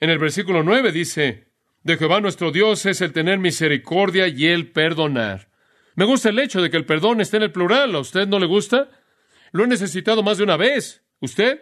En 0.00 0.10
el 0.10 0.18
versículo 0.18 0.62
9 0.62 0.92
dice, 0.92 1.48
de 1.82 1.96
Jehová 1.96 2.20
nuestro 2.20 2.52
Dios 2.52 2.84
es 2.86 3.00
el 3.00 3.12
tener 3.12 3.38
misericordia 3.38 4.28
y 4.28 4.46
el 4.46 4.70
perdonar. 4.70 5.50
Me 5.94 6.04
gusta 6.04 6.28
el 6.28 6.38
hecho 6.38 6.62
de 6.62 6.70
que 6.70 6.76
el 6.76 6.86
perdón 6.86 7.20
esté 7.20 7.38
en 7.38 7.44
el 7.44 7.52
plural. 7.52 7.94
¿A 7.94 7.98
usted 7.98 8.26
no 8.26 8.38
le 8.38 8.46
gusta? 8.46 8.88
Lo 9.52 9.64
he 9.64 9.66
necesitado 9.66 10.22
más 10.22 10.38
de 10.38 10.44
una 10.44 10.56
vez. 10.56 11.04
¿Usted? 11.20 11.60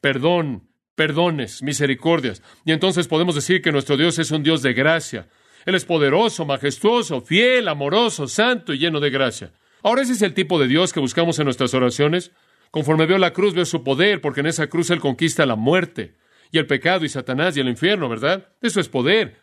Perdón, 0.00 0.68
perdones, 0.94 1.62
misericordias. 1.62 2.42
Y 2.64 2.72
entonces 2.72 3.08
podemos 3.08 3.34
decir 3.34 3.62
que 3.62 3.72
nuestro 3.72 3.96
Dios 3.96 4.18
es 4.18 4.30
un 4.30 4.42
Dios 4.42 4.62
de 4.62 4.74
gracia. 4.74 5.28
Él 5.64 5.74
es 5.74 5.84
poderoso, 5.84 6.44
majestuoso, 6.44 7.20
fiel, 7.20 7.68
amoroso, 7.68 8.26
santo 8.26 8.72
y 8.72 8.78
lleno 8.78 9.00
de 9.00 9.10
gracia. 9.10 9.52
Ahora 9.82 10.02
ese 10.02 10.12
es 10.12 10.22
el 10.22 10.34
tipo 10.34 10.58
de 10.58 10.68
Dios 10.68 10.92
que 10.92 11.00
buscamos 11.00 11.38
en 11.38 11.44
nuestras 11.44 11.74
oraciones. 11.74 12.32
Conforme 12.70 13.06
veo 13.06 13.18
la 13.18 13.32
cruz, 13.32 13.54
veo 13.54 13.64
su 13.64 13.84
poder, 13.84 14.20
porque 14.20 14.40
en 14.40 14.46
esa 14.46 14.66
cruz 14.68 14.90
Él 14.90 15.00
conquista 15.00 15.46
la 15.46 15.56
muerte 15.56 16.16
y 16.50 16.58
el 16.58 16.66
pecado 16.66 17.04
y 17.04 17.08
Satanás 17.08 17.56
y 17.56 17.60
el 17.60 17.68
infierno, 17.68 18.08
¿verdad? 18.08 18.48
Eso 18.60 18.80
es 18.80 18.88
poder. 18.88 19.40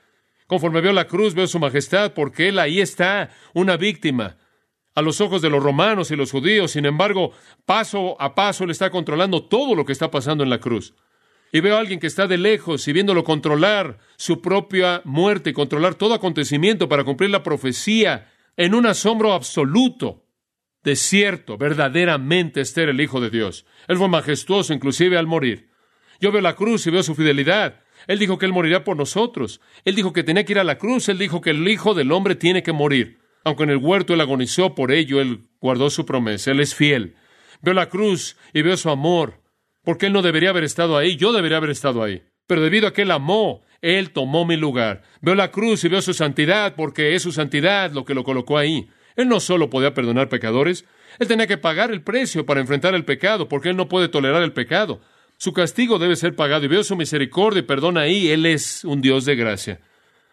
Conforme 0.48 0.82
veo 0.82 0.94
la 0.94 1.08
cruz, 1.08 1.34
veo 1.34 1.48
su 1.48 1.60
majestad, 1.60 2.14
porque 2.14 2.50
Él 2.50 2.60
ahí 2.60 2.82
está, 2.82 3.30
una 3.54 3.78
víctima, 3.78 4.38
a 5.00 5.02
los 5.02 5.22
ojos 5.22 5.42
de 5.42 5.50
los 5.50 5.64
romanos 5.64 6.12
y 6.12 6.16
los 6.16 6.32
judíos. 6.32 6.72
Sin 6.72 6.86
embargo, 6.86 7.32
paso 7.66 8.16
a 8.22 8.36
paso 8.36 8.64
Él 8.64 8.72
está 8.72 8.90
controlando 8.90 9.44
todo 9.44 9.76
lo 9.76 9.86
que 9.86 9.94
está 9.94 10.12
pasando 10.12 10.44
en 10.44 10.50
la 10.50 10.60
cruz. 10.60 10.94
Y 11.52 11.62
veo 11.62 11.76
a 11.76 11.80
alguien 11.80 12.00
que 12.00 12.08
está 12.08 12.28
de 12.28 12.38
lejos 12.38 12.88
y 12.88 12.94
viéndolo 12.94 13.24
controlar 13.24 13.98
su 14.18 14.42
propia 14.42 15.02
muerte 15.04 15.54
controlar 15.54 15.96
todo 15.96 16.14
acontecimiento 16.14 16.88
para 16.88 17.04
cumplir 17.04 17.32
la 17.32 17.42
profecía 17.42 18.32
en 18.56 18.76
un 18.76 18.86
asombro 18.86 19.34
absoluto 19.34 20.26
de 20.84 20.96
cierto, 20.96 21.58
verdaderamente 21.58 22.64
ser 22.66 22.90
el 22.90 23.02
Hijo 23.02 23.20
de 23.20 23.30
Dios. 23.30 23.66
Él 23.88 23.98
fue 23.98 24.08
majestuoso 24.08 24.74
inclusive 24.74 25.18
al 25.18 25.28
morir. 25.28 25.70
Yo 26.22 26.32
veo 26.32 26.42
la 26.42 26.56
cruz 26.56 26.86
y 26.88 26.92
veo 26.92 27.04
su 27.04 27.16
fidelidad. 27.16 27.82
Él 28.08 28.20
dijo 28.20 28.38
que 28.38 28.46
Él 28.46 28.54
moriría 28.54 28.84
por 28.84 28.96
nosotros. 28.96 29.62
Él 29.86 29.96
dijo 29.96 30.14
que 30.14 30.24
tenía 30.24 30.46
que 30.46 30.54
ir 30.54 30.60
a 30.60 30.64
la 30.64 30.78
cruz. 30.78 31.10
Él 31.10 31.18
dijo 31.18 31.42
que 31.42 31.52
el 31.52 31.68
Hijo 31.68 31.94
del 31.94 32.12
Hombre 32.12 32.36
tiene 32.36 32.64
que 32.64 32.72
morir. 32.72 33.20
Aunque 33.44 33.64
en 33.64 33.70
el 33.70 33.78
huerto 33.78 34.14
él 34.14 34.22
agonizó 34.22 34.76
por 34.76 34.92
ello, 34.92 35.22
él 35.22 35.42
guardó 35.60 35.90
su 35.90 36.06
promesa, 36.06 36.52
él 36.52 36.60
es 36.60 36.76
fiel. 36.76 37.16
Veo 37.62 37.74
la 37.74 37.90
cruz 37.90 38.38
y 38.54 38.62
veo 38.62 38.78
su 38.78 38.90
amor, 38.90 39.42
porque 39.84 40.08
él 40.08 40.14
no 40.14 40.22
debería 40.22 40.50
haber 40.50 40.64
estado 40.64 40.98
ahí, 40.98 41.16
yo 41.16 41.32
debería 41.32 41.58
haber 41.58 41.72
estado 41.72 42.04
ahí. 42.04 42.24
Pero 42.48 42.62
debido 42.62 42.88
a 42.88 42.94
que 42.94 43.04
él 43.04 43.12
amó, 43.12 43.64
Él 43.82 44.12
tomó 44.12 44.46
mi 44.46 44.58
lugar. 44.58 45.04
Veo 45.22 45.36
la 45.36 45.52
cruz 45.52 45.84
y 45.86 45.88
veo 45.88 46.02
su 46.02 46.14
santidad 46.14 46.76
porque 46.76 47.16
es 47.16 47.24
su 47.24 47.32
santidad 47.32 47.92
lo 47.92 48.04
que 48.04 48.14
lo 48.14 48.24
colocó 48.24 48.58
ahí. 48.58 48.90
Él 49.16 49.28
no 49.30 49.40
solo 49.40 49.70
podía 49.70 49.94
perdonar 49.94 50.30
pecadores, 50.30 50.86
Él 51.20 51.28
tenía 51.28 51.48
que 51.48 51.58
pagar 51.58 51.92
el 51.92 52.02
precio 52.02 52.46
para 52.46 52.60
enfrentar 52.60 52.94
el 52.94 53.06
pecado 53.06 53.48
porque 53.48 53.70
Él 53.70 53.78
no 53.78 53.88
puede 53.88 54.10
tolerar 54.10 54.44
el 54.44 54.52
pecado. 54.52 55.00
Su 55.38 55.54
castigo 55.54 56.00
debe 56.00 56.18
ser 56.18 56.36
pagado 56.36 56.66
y 56.66 56.68
veo 56.68 56.84
su 56.84 56.98
misericordia 56.98 57.60
y 57.60 57.64
perdón 57.64 57.98
ahí. 57.98 58.30
Él 58.30 58.46
es 58.46 58.84
un 58.84 59.00
Dios 59.00 59.24
de 59.24 59.36
gracia. 59.36 59.80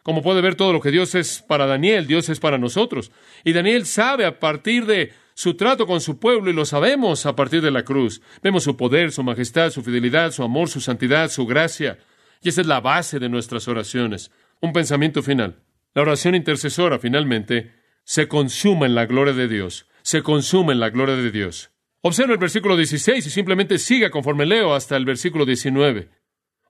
Como 0.07 0.23
puede 0.23 0.41
ver 0.41 0.55
todo 0.55 0.73
lo 0.73 0.81
que 0.81 0.93
Dios 0.93 1.17
es 1.17 1.43
para 1.43 1.67
Daniel, 1.67 2.07
Dios 2.07 2.29
es 2.29 2.39
para 2.39 2.59
nosotros. 2.59 3.11
Y 3.43 3.53
Daniel 3.53 3.87
sabe 3.87 4.25
a 4.25 4.39
partir 4.39 4.87
de 4.87 5.13
su 5.35 5.55
trato 5.55 5.85
con 5.85 6.01
su 6.01 6.21
pueblo 6.21 6.49
y 6.49 6.53
lo 6.53 6.65
sabemos 6.65 7.27
a 7.27 7.35
partir 7.35 7.61
de 7.61 7.73
la 7.73 7.83
cruz. 7.83 8.23
Vemos 8.41 8.63
su 8.63 8.77
poder, 8.77 9.11
su 9.11 9.25
majestad, 9.25 9.71
su 9.71 9.83
fidelidad, 9.83 10.31
su 10.31 10.45
amor, 10.45 10.69
su 10.69 10.81
santidad, 10.81 11.29
su 11.29 11.45
gracia. 11.45 11.99
Y 12.41 12.51
esa 12.51 12.61
es 12.61 12.69
la 12.69 12.79
base 12.79 13.19
de 13.19 13.29
nuestras 13.29 13.67
oraciones. 13.67 14.31
Un 14.61 14.73
pensamiento 14.73 15.25
final. 15.25 15.57
La 15.93 16.03
oración 16.03 16.37
intercesora, 16.37 17.01
finalmente, 17.01 17.73
se 18.05 18.29
consuma 18.29 18.87
en 18.87 18.95
la 18.95 19.07
gloria 19.07 19.35
de 19.35 19.49
Dios. 19.49 19.89
Se 20.03 20.23
consuma 20.23 20.73
en 20.73 20.79
la 20.79 20.91
gloria 20.91 21.17
de 21.17 21.33
Dios. 21.33 21.73
Observa 22.01 22.33
el 22.33 22.39
versículo 22.39 22.77
16 22.77 23.27
y 23.27 23.31
simplemente 23.31 23.79
siga 23.79 24.11
conforme 24.11 24.47
leo 24.47 24.73
hasta 24.73 24.97
el 24.97 25.05
versículo 25.05 25.45
19. 25.45 26.11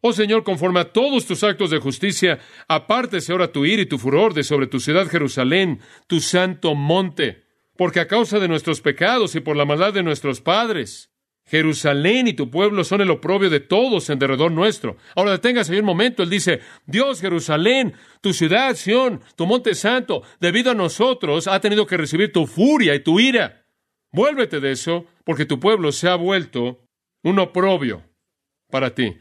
Oh 0.09 0.13
Señor, 0.13 0.45
conforme 0.45 0.79
a 0.79 0.93
todos 0.93 1.27
tus 1.27 1.43
actos 1.43 1.71
de 1.71 1.79
justicia, 1.79 2.39
apártese 2.69 3.33
ahora 3.33 3.51
tu 3.51 3.65
ira 3.65 3.83
y 3.83 3.87
tu 3.87 3.99
furor 3.99 4.35
de 4.35 4.45
sobre 4.45 4.69
tu 4.69 4.79
ciudad 4.79 5.09
Jerusalén, 5.09 5.81
tu 6.07 6.21
santo 6.21 6.77
monte 6.77 7.47
porque 7.77 7.99
a 7.99 8.07
causa 8.07 8.39
de 8.39 8.47
nuestros 8.47 8.81
pecados 8.81 9.35
y 9.35 9.41
por 9.41 9.57
la 9.57 9.65
maldad 9.65 9.93
de 9.93 10.05
nuestros 10.05 10.41
padres, 10.41 11.13
Jerusalén 11.45 12.29
y 12.29 12.35
tu 12.35 12.51
pueblo 12.51 12.85
son 12.85 13.01
el 13.01 13.11
oprobio 13.11 13.51
de 13.51 13.59
todos 13.59 14.09
en 14.09 14.21
derredor 14.21 14.53
nuestro. 14.53 14.97
Ahora 15.17 15.33
deténgase 15.33 15.73
ahí 15.73 15.81
un 15.81 15.87
momento. 15.87 16.23
Él 16.23 16.31
dice, 16.31 16.61
Dios, 16.87 17.21
Jerusalén, 17.21 17.95
tu 18.21 18.33
ciudad, 18.33 18.77
Sión, 18.77 19.21
tu 19.35 19.45
monte 19.45 19.75
santo, 19.75 20.23
debido 20.41 20.71
a 20.71 20.75
nosotros, 20.75 21.49
ha 21.49 21.61
tenido 21.61 21.85
que 21.85 21.97
recibir 21.97 22.33
tu 22.33 22.47
furia 22.47 22.95
y 22.95 23.01
tu 23.01 23.19
ira. 23.19 23.67
Vuélvete 24.13 24.61
de 24.61 24.71
eso, 24.71 25.07
porque 25.25 25.47
tu 25.47 25.61
pueblo 25.61 25.91
se 25.91 26.09
ha 26.09 26.15
vuelto 26.15 26.85
un 27.25 27.41
oprobio 27.41 28.06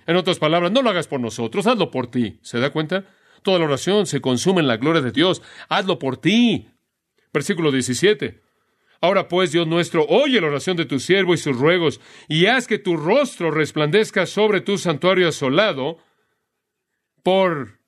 En 0.07 0.15
otras 0.15 0.39
palabras, 0.39 0.71
no 0.71 0.81
lo 0.81 0.89
hagas 0.89 1.07
por 1.07 1.19
nosotros, 1.19 1.67
hazlo 1.67 1.91
por 1.91 2.07
ti. 2.07 2.39
¿Se 2.41 2.59
da 2.59 2.71
cuenta? 2.71 3.05
Toda 3.43 3.59
la 3.59 3.65
oración 3.65 4.05
se 4.05 4.21
consume 4.21 4.61
en 4.61 4.67
la 4.67 4.77
gloria 4.77 5.01
de 5.01 5.11
Dios. 5.11 5.41
Hazlo 5.69 5.99
por 5.99 6.17
ti. 6.17 6.69
Versículo 7.33 7.71
17. 7.71 8.41
Ahora 9.01 9.27
pues, 9.27 9.51
Dios 9.51 9.67
nuestro, 9.67 10.05
oye 10.07 10.41
la 10.41 10.47
oración 10.47 10.77
de 10.77 10.85
tu 10.85 10.99
siervo 10.99 11.33
y 11.33 11.37
sus 11.37 11.57
ruegos, 11.57 11.99
y 12.27 12.47
haz 12.47 12.65
que 12.65 12.79
tu 12.79 12.97
rostro 12.97 13.51
resplandezca 13.51 14.25
sobre 14.25 14.61
tu 14.61 14.77
santuario 14.77 15.27
asolado, 15.27 15.99
por 17.21 17.79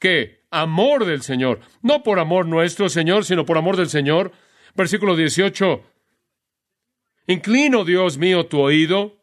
qué? 0.00 0.40
Amor 0.50 1.04
del 1.04 1.22
Señor. 1.22 1.60
No 1.82 2.02
por 2.02 2.18
amor 2.18 2.46
nuestro, 2.46 2.88
Señor, 2.88 3.24
sino 3.24 3.44
por 3.44 3.58
amor 3.58 3.76
del 3.76 3.88
Señor. 3.88 4.32
Versículo 4.74 5.14
18. 5.14 5.84
Inclino, 7.28 7.84
Dios 7.84 8.18
mío, 8.18 8.46
tu 8.46 8.58
oído 8.58 9.19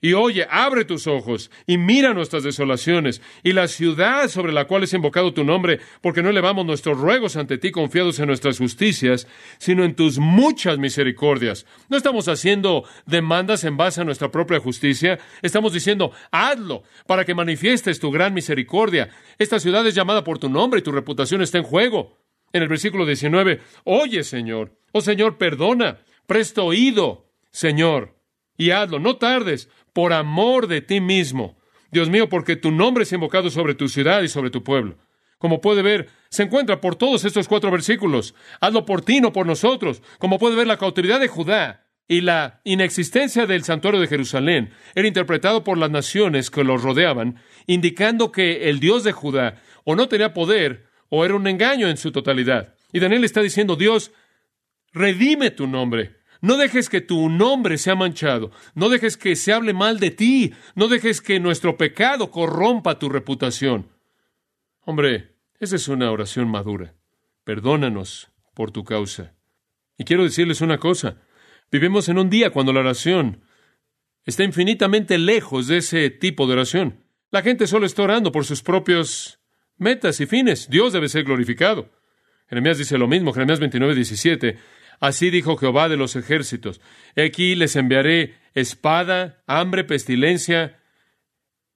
y 0.00 0.14
oye, 0.14 0.46
abre 0.50 0.84
tus 0.84 1.06
ojos 1.06 1.50
y 1.66 1.76
mira 1.76 2.14
nuestras 2.14 2.42
desolaciones 2.42 3.20
y 3.42 3.52
la 3.52 3.68
ciudad 3.68 4.28
sobre 4.28 4.52
la 4.52 4.66
cual 4.66 4.84
es 4.84 4.94
invocado 4.94 5.34
tu 5.34 5.44
nombre, 5.44 5.80
porque 6.00 6.22
no 6.22 6.30
elevamos 6.30 6.64
nuestros 6.64 6.98
ruegos 6.98 7.36
ante 7.36 7.58
ti 7.58 7.70
confiados 7.70 8.18
en 8.18 8.28
nuestras 8.28 8.58
justicias, 8.58 9.26
sino 9.58 9.84
en 9.84 9.94
tus 9.94 10.18
muchas 10.18 10.78
misericordias. 10.78 11.66
No 11.88 11.96
estamos 11.96 12.28
haciendo 12.28 12.84
demandas 13.06 13.64
en 13.64 13.76
base 13.76 14.00
a 14.00 14.04
nuestra 14.04 14.30
propia 14.30 14.58
justicia, 14.58 15.18
estamos 15.42 15.72
diciendo, 15.72 16.12
hazlo 16.30 16.82
para 17.06 17.24
que 17.24 17.34
manifiestes 17.34 18.00
tu 18.00 18.10
gran 18.10 18.32
misericordia. 18.32 19.10
Esta 19.38 19.60
ciudad 19.60 19.86
es 19.86 19.94
llamada 19.94 20.24
por 20.24 20.38
tu 20.38 20.48
nombre 20.48 20.80
y 20.80 20.82
tu 20.82 20.92
reputación 20.92 21.42
está 21.42 21.58
en 21.58 21.64
juego. 21.64 22.16
En 22.52 22.62
el 22.62 22.68
versículo 22.68 23.06
19, 23.06 23.60
oye 23.84 24.24
Señor, 24.24 24.76
oh 24.92 25.00
Señor, 25.00 25.38
perdona, 25.38 26.00
presto 26.26 26.64
oído, 26.64 27.30
Señor, 27.52 28.16
y 28.60 28.72
hazlo, 28.72 28.98
no 28.98 29.16
tardes 29.16 29.70
por 30.00 30.14
amor 30.14 30.66
de 30.66 30.80
ti 30.80 30.98
mismo. 30.98 31.58
Dios 31.92 32.08
mío, 32.08 32.30
porque 32.30 32.56
tu 32.56 32.70
nombre 32.70 33.02
es 33.02 33.12
invocado 33.12 33.50
sobre 33.50 33.74
tu 33.74 33.86
ciudad 33.86 34.22
y 34.22 34.28
sobre 34.28 34.48
tu 34.48 34.64
pueblo. 34.64 34.96
Como 35.36 35.60
puede 35.60 35.82
ver, 35.82 36.08
se 36.30 36.44
encuentra 36.44 36.80
por 36.80 36.96
todos 36.96 37.26
estos 37.26 37.48
cuatro 37.48 37.70
versículos. 37.70 38.34
Hazlo 38.62 38.86
por 38.86 39.02
ti, 39.02 39.20
no 39.20 39.34
por 39.34 39.44
nosotros. 39.46 40.00
Como 40.18 40.38
puede 40.38 40.56
ver, 40.56 40.66
la 40.66 40.78
cautividad 40.78 41.20
de 41.20 41.28
Judá 41.28 41.86
y 42.08 42.22
la 42.22 42.62
inexistencia 42.64 43.44
del 43.44 43.62
santuario 43.62 44.00
de 44.00 44.06
Jerusalén 44.06 44.70
era 44.94 45.06
interpretado 45.06 45.64
por 45.64 45.76
las 45.76 45.90
naciones 45.90 46.48
que 46.50 46.64
los 46.64 46.82
rodeaban, 46.82 47.36
indicando 47.66 48.32
que 48.32 48.70
el 48.70 48.80
Dios 48.80 49.04
de 49.04 49.12
Judá 49.12 49.60
o 49.84 49.96
no 49.96 50.08
tenía 50.08 50.32
poder 50.32 50.86
o 51.10 51.26
era 51.26 51.34
un 51.34 51.46
engaño 51.46 51.88
en 51.88 51.98
su 51.98 52.10
totalidad. 52.10 52.74
Y 52.90 53.00
Daniel 53.00 53.24
está 53.24 53.42
diciendo, 53.42 53.76
Dios, 53.76 54.12
redime 54.94 55.50
tu 55.50 55.66
nombre. 55.66 56.19
No 56.40 56.56
dejes 56.56 56.88
que 56.88 57.00
tu 57.00 57.28
nombre 57.28 57.76
sea 57.78 57.94
manchado. 57.94 58.50
No 58.74 58.88
dejes 58.88 59.16
que 59.16 59.36
se 59.36 59.52
hable 59.52 59.74
mal 59.74 60.00
de 60.00 60.10
ti. 60.10 60.54
No 60.74 60.88
dejes 60.88 61.20
que 61.20 61.40
nuestro 61.40 61.76
pecado 61.76 62.30
corrompa 62.30 62.98
tu 62.98 63.08
reputación. 63.08 63.88
Hombre, 64.80 65.36
esa 65.58 65.76
es 65.76 65.88
una 65.88 66.10
oración 66.10 66.48
madura. 66.48 66.94
Perdónanos 67.44 68.30
por 68.54 68.70
tu 68.70 68.84
causa. 68.84 69.34
Y 69.98 70.04
quiero 70.04 70.22
decirles 70.22 70.62
una 70.62 70.78
cosa. 70.78 71.18
Vivimos 71.70 72.08
en 72.08 72.18
un 72.18 72.30
día 72.30 72.50
cuando 72.50 72.72
la 72.72 72.80
oración 72.80 73.42
está 74.24 74.44
infinitamente 74.44 75.18
lejos 75.18 75.66
de 75.66 75.78
ese 75.78 76.10
tipo 76.10 76.46
de 76.46 76.54
oración. 76.54 77.04
La 77.30 77.42
gente 77.42 77.66
solo 77.66 77.86
está 77.86 78.02
orando 78.02 78.32
por 78.32 78.44
sus 78.44 78.62
propios 78.62 79.40
metas 79.76 80.20
y 80.20 80.26
fines. 80.26 80.68
Dios 80.70 80.92
debe 80.92 81.08
ser 81.08 81.24
glorificado. 81.24 81.90
Jeremías 82.48 82.78
dice 82.78 82.98
lo 82.98 83.06
mismo, 83.06 83.32
Jeremías 83.32 83.60
29, 83.60 83.94
17. 83.94 84.58
Así 85.00 85.30
dijo 85.30 85.56
Jehová 85.56 85.88
de 85.88 85.96
los 85.96 86.14
ejércitos. 86.14 86.80
Aquí 87.16 87.54
les 87.54 87.74
enviaré 87.74 88.34
espada, 88.54 89.42
hambre, 89.46 89.82
pestilencia, 89.82 90.78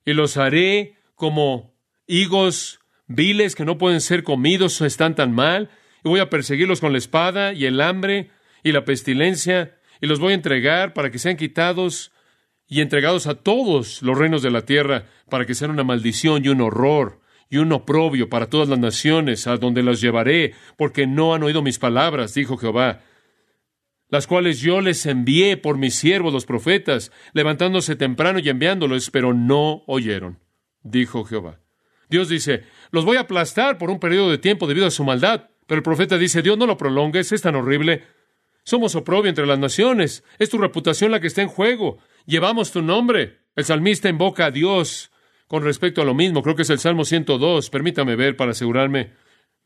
y 0.04 0.12
los 0.12 0.36
haré 0.36 0.98
como 1.14 1.74
higos 2.06 2.80
viles 3.06 3.54
que 3.54 3.64
no 3.64 3.78
pueden 3.78 4.02
ser 4.02 4.22
comidos, 4.22 4.80
están 4.82 5.14
tan 5.14 5.32
mal, 5.32 5.70
y 6.04 6.08
voy 6.10 6.20
a 6.20 6.28
perseguirlos 6.28 6.80
con 6.80 6.92
la 6.92 6.98
espada 6.98 7.54
y 7.54 7.64
el 7.64 7.80
hambre 7.80 8.30
y 8.62 8.72
la 8.72 8.84
pestilencia, 8.84 9.78
y 10.02 10.06
los 10.06 10.20
voy 10.20 10.32
a 10.32 10.36
entregar 10.36 10.92
para 10.92 11.10
que 11.10 11.18
sean 11.18 11.38
quitados 11.38 12.12
y 12.68 12.82
entregados 12.82 13.26
a 13.26 13.36
todos 13.36 14.02
los 14.02 14.18
reinos 14.18 14.42
de 14.42 14.50
la 14.50 14.66
tierra, 14.66 15.06
para 15.30 15.46
que 15.46 15.54
sean 15.54 15.70
una 15.70 15.84
maldición 15.84 16.44
y 16.44 16.48
un 16.48 16.60
horror 16.60 17.20
y 17.48 17.56
un 17.56 17.72
oprobio 17.72 18.28
para 18.28 18.50
todas 18.50 18.68
las 18.68 18.78
naciones, 18.78 19.46
a 19.46 19.56
donde 19.56 19.82
los 19.82 20.02
llevaré, 20.02 20.52
porque 20.76 21.06
no 21.06 21.34
han 21.34 21.42
oído 21.42 21.62
mis 21.62 21.78
palabras, 21.78 22.34
dijo 22.34 22.58
Jehová 22.58 23.00
las 24.14 24.28
cuales 24.28 24.60
yo 24.60 24.80
les 24.80 25.06
envié 25.06 25.56
por 25.56 25.76
mis 25.76 25.96
siervos 25.96 26.32
los 26.32 26.46
profetas, 26.46 27.10
levantándose 27.32 27.96
temprano 27.96 28.38
y 28.38 28.48
enviándolos, 28.48 29.10
pero 29.10 29.34
no 29.34 29.82
oyeron, 29.88 30.38
dijo 30.84 31.24
Jehová. 31.24 31.58
Dios 32.08 32.28
dice, 32.28 32.62
los 32.92 33.04
voy 33.04 33.16
a 33.16 33.22
aplastar 33.22 33.76
por 33.76 33.90
un 33.90 33.98
periodo 33.98 34.30
de 34.30 34.38
tiempo 34.38 34.68
debido 34.68 34.86
a 34.86 34.92
su 34.92 35.02
maldad, 35.02 35.50
pero 35.66 35.80
el 35.80 35.82
profeta 35.82 36.16
dice, 36.16 36.42
Dios 36.42 36.56
no 36.56 36.64
lo 36.64 36.76
prolongues, 36.76 37.32
es 37.32 37.42
tan 37.42 37.56
horrible. 37.56 38.04
Somos 38.62 38.94
oprobio 38.94 39.30
entre 39.30 39.48
las 39.48 39.58
naciones, 39.58 40.22
es 40.38 40.48
tu 40.48 40.58
reputación 40.58 41.10
la 41.10 41.18
que 41.18 41.26
está 41.26 41.42
en 41.42 41.48
juego, 41.48 41.98
llevamos 42.24 42.70
tu 42.70 42.82
nombre. 42.82 43.40
El 43.56 43.64
salmista 43.64 44.08
invoca 44.08 44.46
a 44.46 44.50
Dios 44.52 45.10
con 45.48 45.64
respecto 45.64 46.02
a 46.02 46.04
lo 46.04 46.14
mismo, 46.14 46.40
creo 46.44 46.54
que 46.54 46.62
es 46.62 46.70
el 46.70 46.78
Salmo 46.78 47.04
102, 47.04 47.68
permítame 47.68 48.14
ver 48.14 48.36
para 48.36 48.52
asegurarme, 48.52 49.14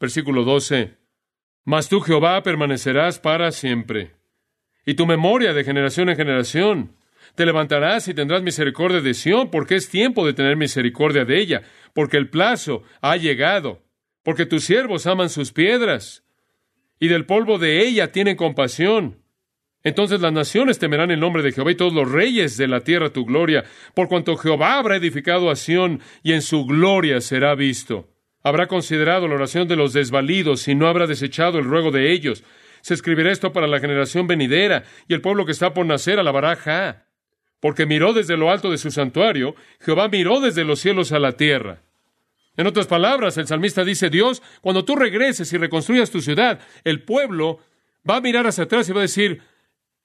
versículo 0.01 0.45
12. 0.45 0.97
Mas 1.67 1.91
tú, 1.91 2.01
Jehová, 2.01 2.43
permanecerás 2.43 3.19
para 3.19 3.53
siempre 3.53 4.18
y 4.89 4.95
tu 4.95 5.05
memoria 5.05 5.53
de 5.53 5.65
generación 5.65 6.09
en 6.09 6.17
generación. 6.17 6.93
Te 7.35 7.45
levantarás 7.45 8.09
y 8.09 8.15
tendrás 8.15 8.43
misericordia 8.43 9.03
de 9.03 9.13
Sión, 9.13 9.51
porque 9.51 9.75
es 9.75 9.91
tiempo 9.91 10.25
de 10.25 10.33
tener 10.33 10.57
misericordia 10.57 11.27
de 11.27 11.39
ella, 11.39 11.61
porque 11.93 12.17
el 12.17 12.31
plazo 12.31 12.85
ha 13.03 13.19
llegado, 13.19 13.83
porque 14.23 14.47
tus 14.47 14.65
siervos 14.65 15.07
aman 15.07 15.29
sus 15.29 15.53
piedras, 15.53 16.25
y 16.99 17.09
del 17.09 17.27
polvo 17.27 17.59
de 17.59 17.87
ella 17.87 18.13
tienen 18.13 18.37
compasión. 18.37 19.19
Entonces 19.85 20.23
las 20.23 20.33
naciones 20.33 20.79
temerán 20.79 21.11
el 21.11 21.21
nombre 21.21 21.43
de 21.43 21.53
Jehová 21.53 21.71
y 21.73 21.77
todos 21.77 21.93
los 21.93 22.11
reyes 22.11 22.57
de 22.57 22.67
la 22.67 22.81
tierra 22.81 23.11
tu 23.11 23.27
gloria, 23.27 23.65
por 23.95 24.09
cuanto 24.09 24.39
Jehová 24.39 24.79
habrá 24.79 24.97
edificado 24.97 25.51
a 25.51 25.57
Sión 25.57 26.01
y 26.23 26.33
en 26.33 26.41
su 26.41 26.65
gloria 26.65 27.21
será 27.21 27.55
visto. 27.55 28.09
Habrá 28.43 28.69
considerado 28.69 29.29
la 29.29 29.35
oración 29.35 29.69
de 29.69 29.77
los 29.77 29.93
desvalidos 29.93 30.67
y 30.67 30.75
no 30.75 30.89
habrá 30.89 31.07
desechado 31.07 31.59
el 31.59 31.67
ruego 31.67 31.91
de 31.91 32.11
ellos. 32.11 32.43
Se 32.81 32.95
escribirá 32.95 33.33
esto 33.33 33.53
para 33.53 33.67
la 33.67 33.81
generación 33.81 34.27
venidera, 34.27 34.85
y 35.07 35.15
el 35.15 35.21
pueblo 35.21 35.45
que 35.45 35.53
está 35.53 35.75
por 35.75 35.87
nacer 35.87 36.19
alabará 36.19 36.57
Ja. 36.57 37.05
Porque 37.61 37.87
miró 37.87 38.13
desde 38.13 38.37
lo 38.37 38.51
alto 38.51 38.71
de 38.71 38.79
su 38.79 38.91
santuario, 38.91 39.55
Jehová 39.81 40.09
miró 40.09 40.41
desde 40.41 40.65
los 40.65 40.81
cielos 40.81 41.13
a 41.13 41.19
la 41.19 41.33
tierra. 41.33 41.83
En 42.57 42.67
otras 42.67 42.87
palabras, 42.87 43.37
el 43.39 43.47
salmista 43.47 43.85
dice, 43.85 44.11
Dios, 44.11 44.43
cuando 44.61 44.85
tú 44.85 44.97
regreses 44.97 45.53
y 45.53 45.59
reconstruyas 45.59 46.11
tu 46.11 46.21
ciudad, 46.21 46.61
el 46.85 47.03
pueblo 47.03 47.61
va 48.09 48.17
a 48.17 48.21
mirar 48.21 48.47
hacia 48.47 48.65
atrás 48.65 48.89
y 48.89 48.93
va 48.93 49.01
a 49.01 49.03
decir, 49.03 49.43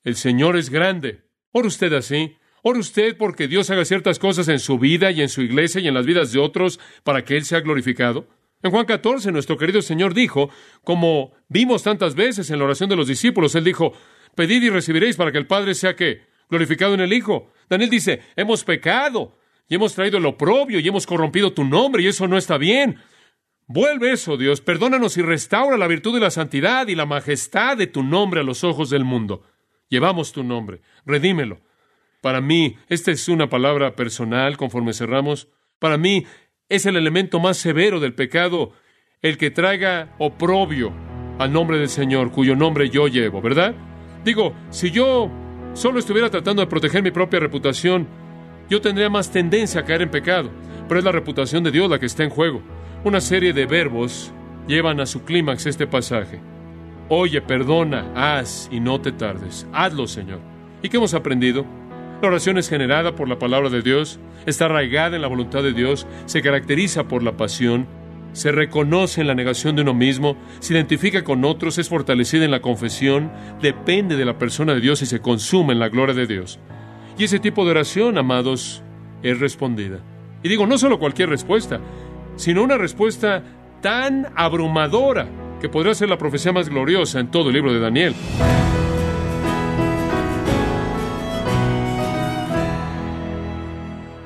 el 0.03 0.15
Señor 0.15 0.57
es 0.57 0.69
grande. 0.69 1.21
Ora 1.51 1.67
usted 1.67 1.93
así. 1.93 2.37
Ore 2.61 2.79
usted 2.79 3.17
porque 3.17 3.47
Dios 3.47 3.69
haga 3.69 3.85
ciertas 3.85 4.19
cosas 4.19 4.47
en 4.47 4.59
su 4.59 4.79
vida 4.79 5.11
y 5.11 5.21
en 5.21 5.29
su 5.29 5.41
iglesia 5.41 5.81
y 5.81 5.87
en 5.87 5.93
las 5.93 6.05
vidas 6.05 6.31
de 6.31 6.39
otros 6.39 6.79
para 7.03 7.25
que 7.25 7.37
Él 7.37 7.43
sea 7.43 7.59
glorificado. 7.61 8.27
En 8.63 8.71
Juan 8.71 8.85
14, 8.85 9.31
nuestro 9.33 9.57
querido 9.57 9.81
Señor 9.81 10.13
dijo, 10.13 10.49
como 10.85 11.33
vimos 11.49 11.83
tantas 11.83 12.15
veces 12.15 12.49
en 12.49 12.59
la 12.59 12.65
oración 12.65 12.89
de 12.89 12.95
los 12.95 13.09
discípulos, 13.09 13.53
Él 13.55 13.65
dijo, 13.65 13.91
pedid 14.35 14.63
y 14.63 14.69
recibiréis 14.69 15.17
para 15.17 15.33
que 15.33 15.37
el 15.37 15.47
Padre 15.47 15.75
sea 15.75 15.97
que 15.97 16.21
glorificado 16.49 16.93
en 16.93 17.01
el 17.01 17.11
Hijo. 17.11 17.51
Daniel 17.69 17.89
dice, 17.89 18.21
hemos 18.37 18.63
pecado 18.63 19.37
y 19.67 19.75
hemos 19.75 19.93
traído 19.93 20.17
el 20.17 20.25
oprobio 20.25 20.79
y 20.79 20.87
hemos 20.87 21.05
corrompido 21.05 21.51
tu 21.51 21.65
nombre 21.65 22.03
y 22.03 22.07
eso 22.07 22.25
no 22.27 22.37
está 22.37 22.57
bien. 22.57 22.99
Vuelve 23.67 24.13
eso, 24.13 24.37
Dios, 24.37 24.61
perdónanos 24.61 25.17
y 25.17 25.21
restaura 25.21 25.77
la 25.77 25.87
virtud 25.87 26.17
y 26.17 26.21
la 26.21 26.31
santidad 26.31 26.87
y 26.87 26.95
la 26.95 27.05
majestad 27.05 27.75
de 27.75 27.87
tu 27.87 28.01
nombre 28.01 28.39
a 28.39 28.43
los 28.43 28.63
ojos 28.63 28.89
del 28.89 29.03
mundo. 29.03 29.43
Llevamos 29.89 30.31
tu 30.31 30.43
nombre, 30.43 30.81
redímelo. 31.05 31.59
Para 32.21 32.39
mí, 32.39 32.77
esta 32.87 33.11
es 33.11 33.27
una 33.27 33.49
palabra 33.49 33.95
personal 33.95 34.55
conforme 34.55 34.93
cerramos. 34.93 35.49
Para 35.79 35.97
mí, 35.97 36.25
es 36.73 36.87
el 36.87 36.95
elemento 36.95 37.39
más 37.39 37.57
severo 37.57 37.99
del 37.99 38.15
pecado, 38.15 38.71
el 39.21 39.37
que 39.37 39.51
traiga 39.51 40.15
oprobio 40.17 40.91
al 41.37 41.53
nombre 41.53 41.77
del 41.77 41.87
Señor, 41.87 42.31
cuyo 42.31 42.55
nombre 42.55 42.89
yo 42.89 43.07
llevo, 43.07 43.43
¿verdad? 43.43 43.75
Digo, 44.25 44.55
si 44.71 44.89
yo 44.89 45.29
solo 45.73 45.99
estuviera 45.99 46.31
tratando 46.31 46.63
de 46.63 46.67
proteger 46.67 47.03
mi 47.03 47.11
propia 47.11 47.39
reputación, 47.39 48.07
yo 48.71 48.81
tendría 48.81 49.07
más 49.07 49.31
tendencia 49.31 49.81
a 49.81 49.85
caer 49.85 50.01
en 50.01 50.09
pecado, 50.09 50.49
pero 50.87 50.97
es 50.97 51.05
la 51.05 51.11
reputación 51.11 51.63
de 51.63 51.69
Dios 51.69 51.87
la 51.91 51.99
que 51.99 52.07
está 52.07 52.23
en 52.23 52.31
juego. 52.31 52.63
Una 53.03 53.21
serie 53.21 53.53
de 53.53 53.67
verbos 53.67 54.33
llevan 54.67 54.99
a 54.99 55.05
su 55.05 55.23
clímax 55.23 55.67
este 55.67 55.85
pasaje. 55.85 56.41
Oye, 57.07 57.39
perdona, 57.39 58.11
haz 58.15 58.67
y 58.71 58.79
no 58.79 58.99
te 58.99 59.11
tardes. 59.11 59.67
Hazlo, 59.73 60.07
Señor. 60.07 60.39
¿Y 60.81 60.89
qué 60.89 60.97
hemos 60.97 61.13
aprendido? 61.13 61.67
La 62.23 62.29
oración 62.29 62.57
es 62.57 62.69
generada 62.69 63.15
por 63.15 63.27
la 63.27 63.37
palabra 63.37 63.69
de 63.69 63.81
Dios, 63.81 64.17
está 64.45 64.63
arraigada 64.63 65.17
en 65.17 65.21
la 65.21 65.27
voluntad 65.27 65.61
de 65.61 65.73
Dios, 65.73 66.07
se 66.25 66.41
caracteriza 66.41 67.03
por 67.09 67.21
la 67.21 67.35
pasión, 67.35 67.85
se 68.31 68.53
reconoce 68.53 69.19
en 69.19 69.27
la 69.27 69.35
negación 69.35 69.75
de 69.75 69.81
uno 69.81 69.93
mismo, 69.93 70.37
se 70.61 70.73
identifica 70.73 71.25
con 71.25 71.43
otros, 71.43 71.79
es 71.79 71.89
fortalecida 71.89 72.45
en 72.45 72.51
la 72.51 72.61
confesión, 72.61 73.29
depende 73.61 74.15
de 74.15 74.23
la 74.23 74.37
persona 74.37 74.73
de 74.73 74.79
Dios 74.79 75.01
y 75.01 75.05
se 75.05 75.19
consume 75.19 75.73
en 75.73 75.79
la 75.79 75.89
gloria 75.89 76.15
de 76.15 76.25
Dios. 76.25 76.61
Y 77.17 77.25
ese 77.25 77.39
tipo 77.39 77.65
de 77.65 77.71
oración, 77.71 78.17
amados, 78.17 78.81
es 79.21 79.41
respondida. 79.41 79.99
Y 80.43 80.47
digo, 80.47 80.65
no 80.65 80.77
solo 80.77 80.99
cualquier 80.99 81.27
respuesta, 81.27 81.81
sino 82.37 82.63
una 82.63 82.77
respuesta 82.77 83.43
tan 83.81 84.27
abrumadora 84.37 85.27
que 85.59 85.67
podría 85.67 85.93
ser 85.93 86.07
la 86.07 86.17
profecía 86.17 86.53
más 86.53 86.69
gloriosa 86.69 87.19
en 87.19 87.31
todo 87.31 87.49
el 87.49 87.55
libro 87.55 87.73
de 87.73 87.81
Daniel. 87.81 88.15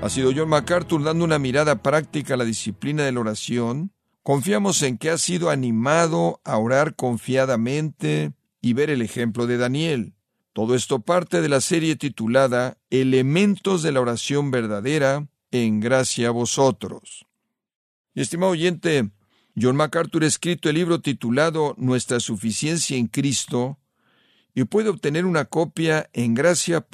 Ha 0.08 0.10
sido 0.10 0.32
John 0.34 0.48
MacArthur 0.48 1.04
dando 1.04 1.26
una 1.26 1.38
mirada 1.38 1.84
práctica 1.84 2.36
a 2.36 2.38
la 2.38 2.46
disciplina 2.46 3.04
de 3.04 3.12
la 3.12 3.20
oración. 3.20 3.92
Confiamos 4.24 4.82
en 4.84 4.98
que 4.98 5.10
ha 5.10 5.18
sido 5.18 5.50
animado 5.50 6.40
a 6.46 6.58
orar 6.58 6.96
confiadamente 6.96 8.32
y 8.62 8.72
ver 8.72 8.90
el 8.90 9.02
ejemplo 9.02 9.48
de 9.48 9.58
Daniel. 9.58 10.14
Todo 10.54 10.76
esto 10.76 11.02
parte 11.02 11.42
de 11.42 11.50
la 11.50 11.60
serie 11.60 11.98
titulada 11.98 12.78
Elementos 12.90 13.84
de 13.84 13.92
la 13.92 14.00
oración 14.00 14.50
verdadera 14.50 15.28
en 15.52 15.82
gracia 15.82 16.30
a 16.30 16.32
vosotros. 16.32 17.26
Estimado 18.16 18.54
oyente, 18.54 19.12
John 19.62 19.76
MacArthur 19.76 20.24
ha 20.24 20.28
escrito 20.28 20.70
el 20.70 20.76
libro 20.76 21.02
titulado 21.02 21.76
Nuestra 21.78 22.22
suficiencia 22.22 22.96
en 22.96 23.08
Cristo 23.08 23.78
y 24.56 24.64
puede 24.64 24.88
obtener 24.88 25.26
una 25.26 25.44
copia 25.44 26.10
en 26.14 26.34
gracia.org 26.34 26.86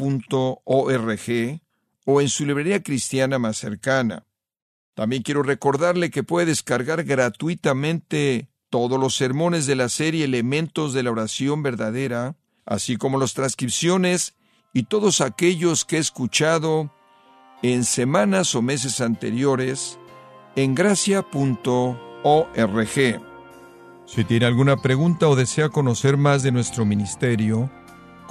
o 2.06 2.22
en 2.22 2.30
su 2.30 2.46
librería 2.46 2.84
cristiana 2.84 3.39
más 3.39 3.58
cercana. 3.58 4.26
También 4.96 5.24
quiero 5.24 5.44
recordarle 5.44 6.12
que 6.12 6.24
puede 6.24 6.48
descargar 6.48 7.04
gratuitamente 7.04 8.50
todos 8.70 9.00
los 9.00 9.16
sermones 9.16 9.66
de 9.66 9.76
la 9.76 9.89
serie 9.89 10.26
Elementos 10.26 10.94
de 10.94 11.04
la 11.04 11.12
Oración 11.12 11.63
Verdadera, 11.63 12.36
así 12.66 12.98
como 12.98 13.20
las 13.20 13.34
transcripciones 13.34 14.36
y 14.74 14.84
todos 14.84 15.22
aquellos 15.22 15.86
que 15.86 15.98
he 15.98 16.00
escuchado 16.00 16.92
en 17.62 17.84
semanas 17.84 18.56
o 18.56 18.62
meses 18.62 19.02
anteriores 19.02 20.00
en 20.56 20.76
gracia.org. 20.76 21.28
Si 24.06 24.24
tiene 24.26 24.46
alguna 24.46 24.78
pregunta 24.78 25.28
o 25.28 25.36
desea 25.36 25.70
conocer 25.70 26.18
más 26.18 26.44
de 26.44 26.52
nuestro 26.52 26.86
ministerio, 26.86 27.72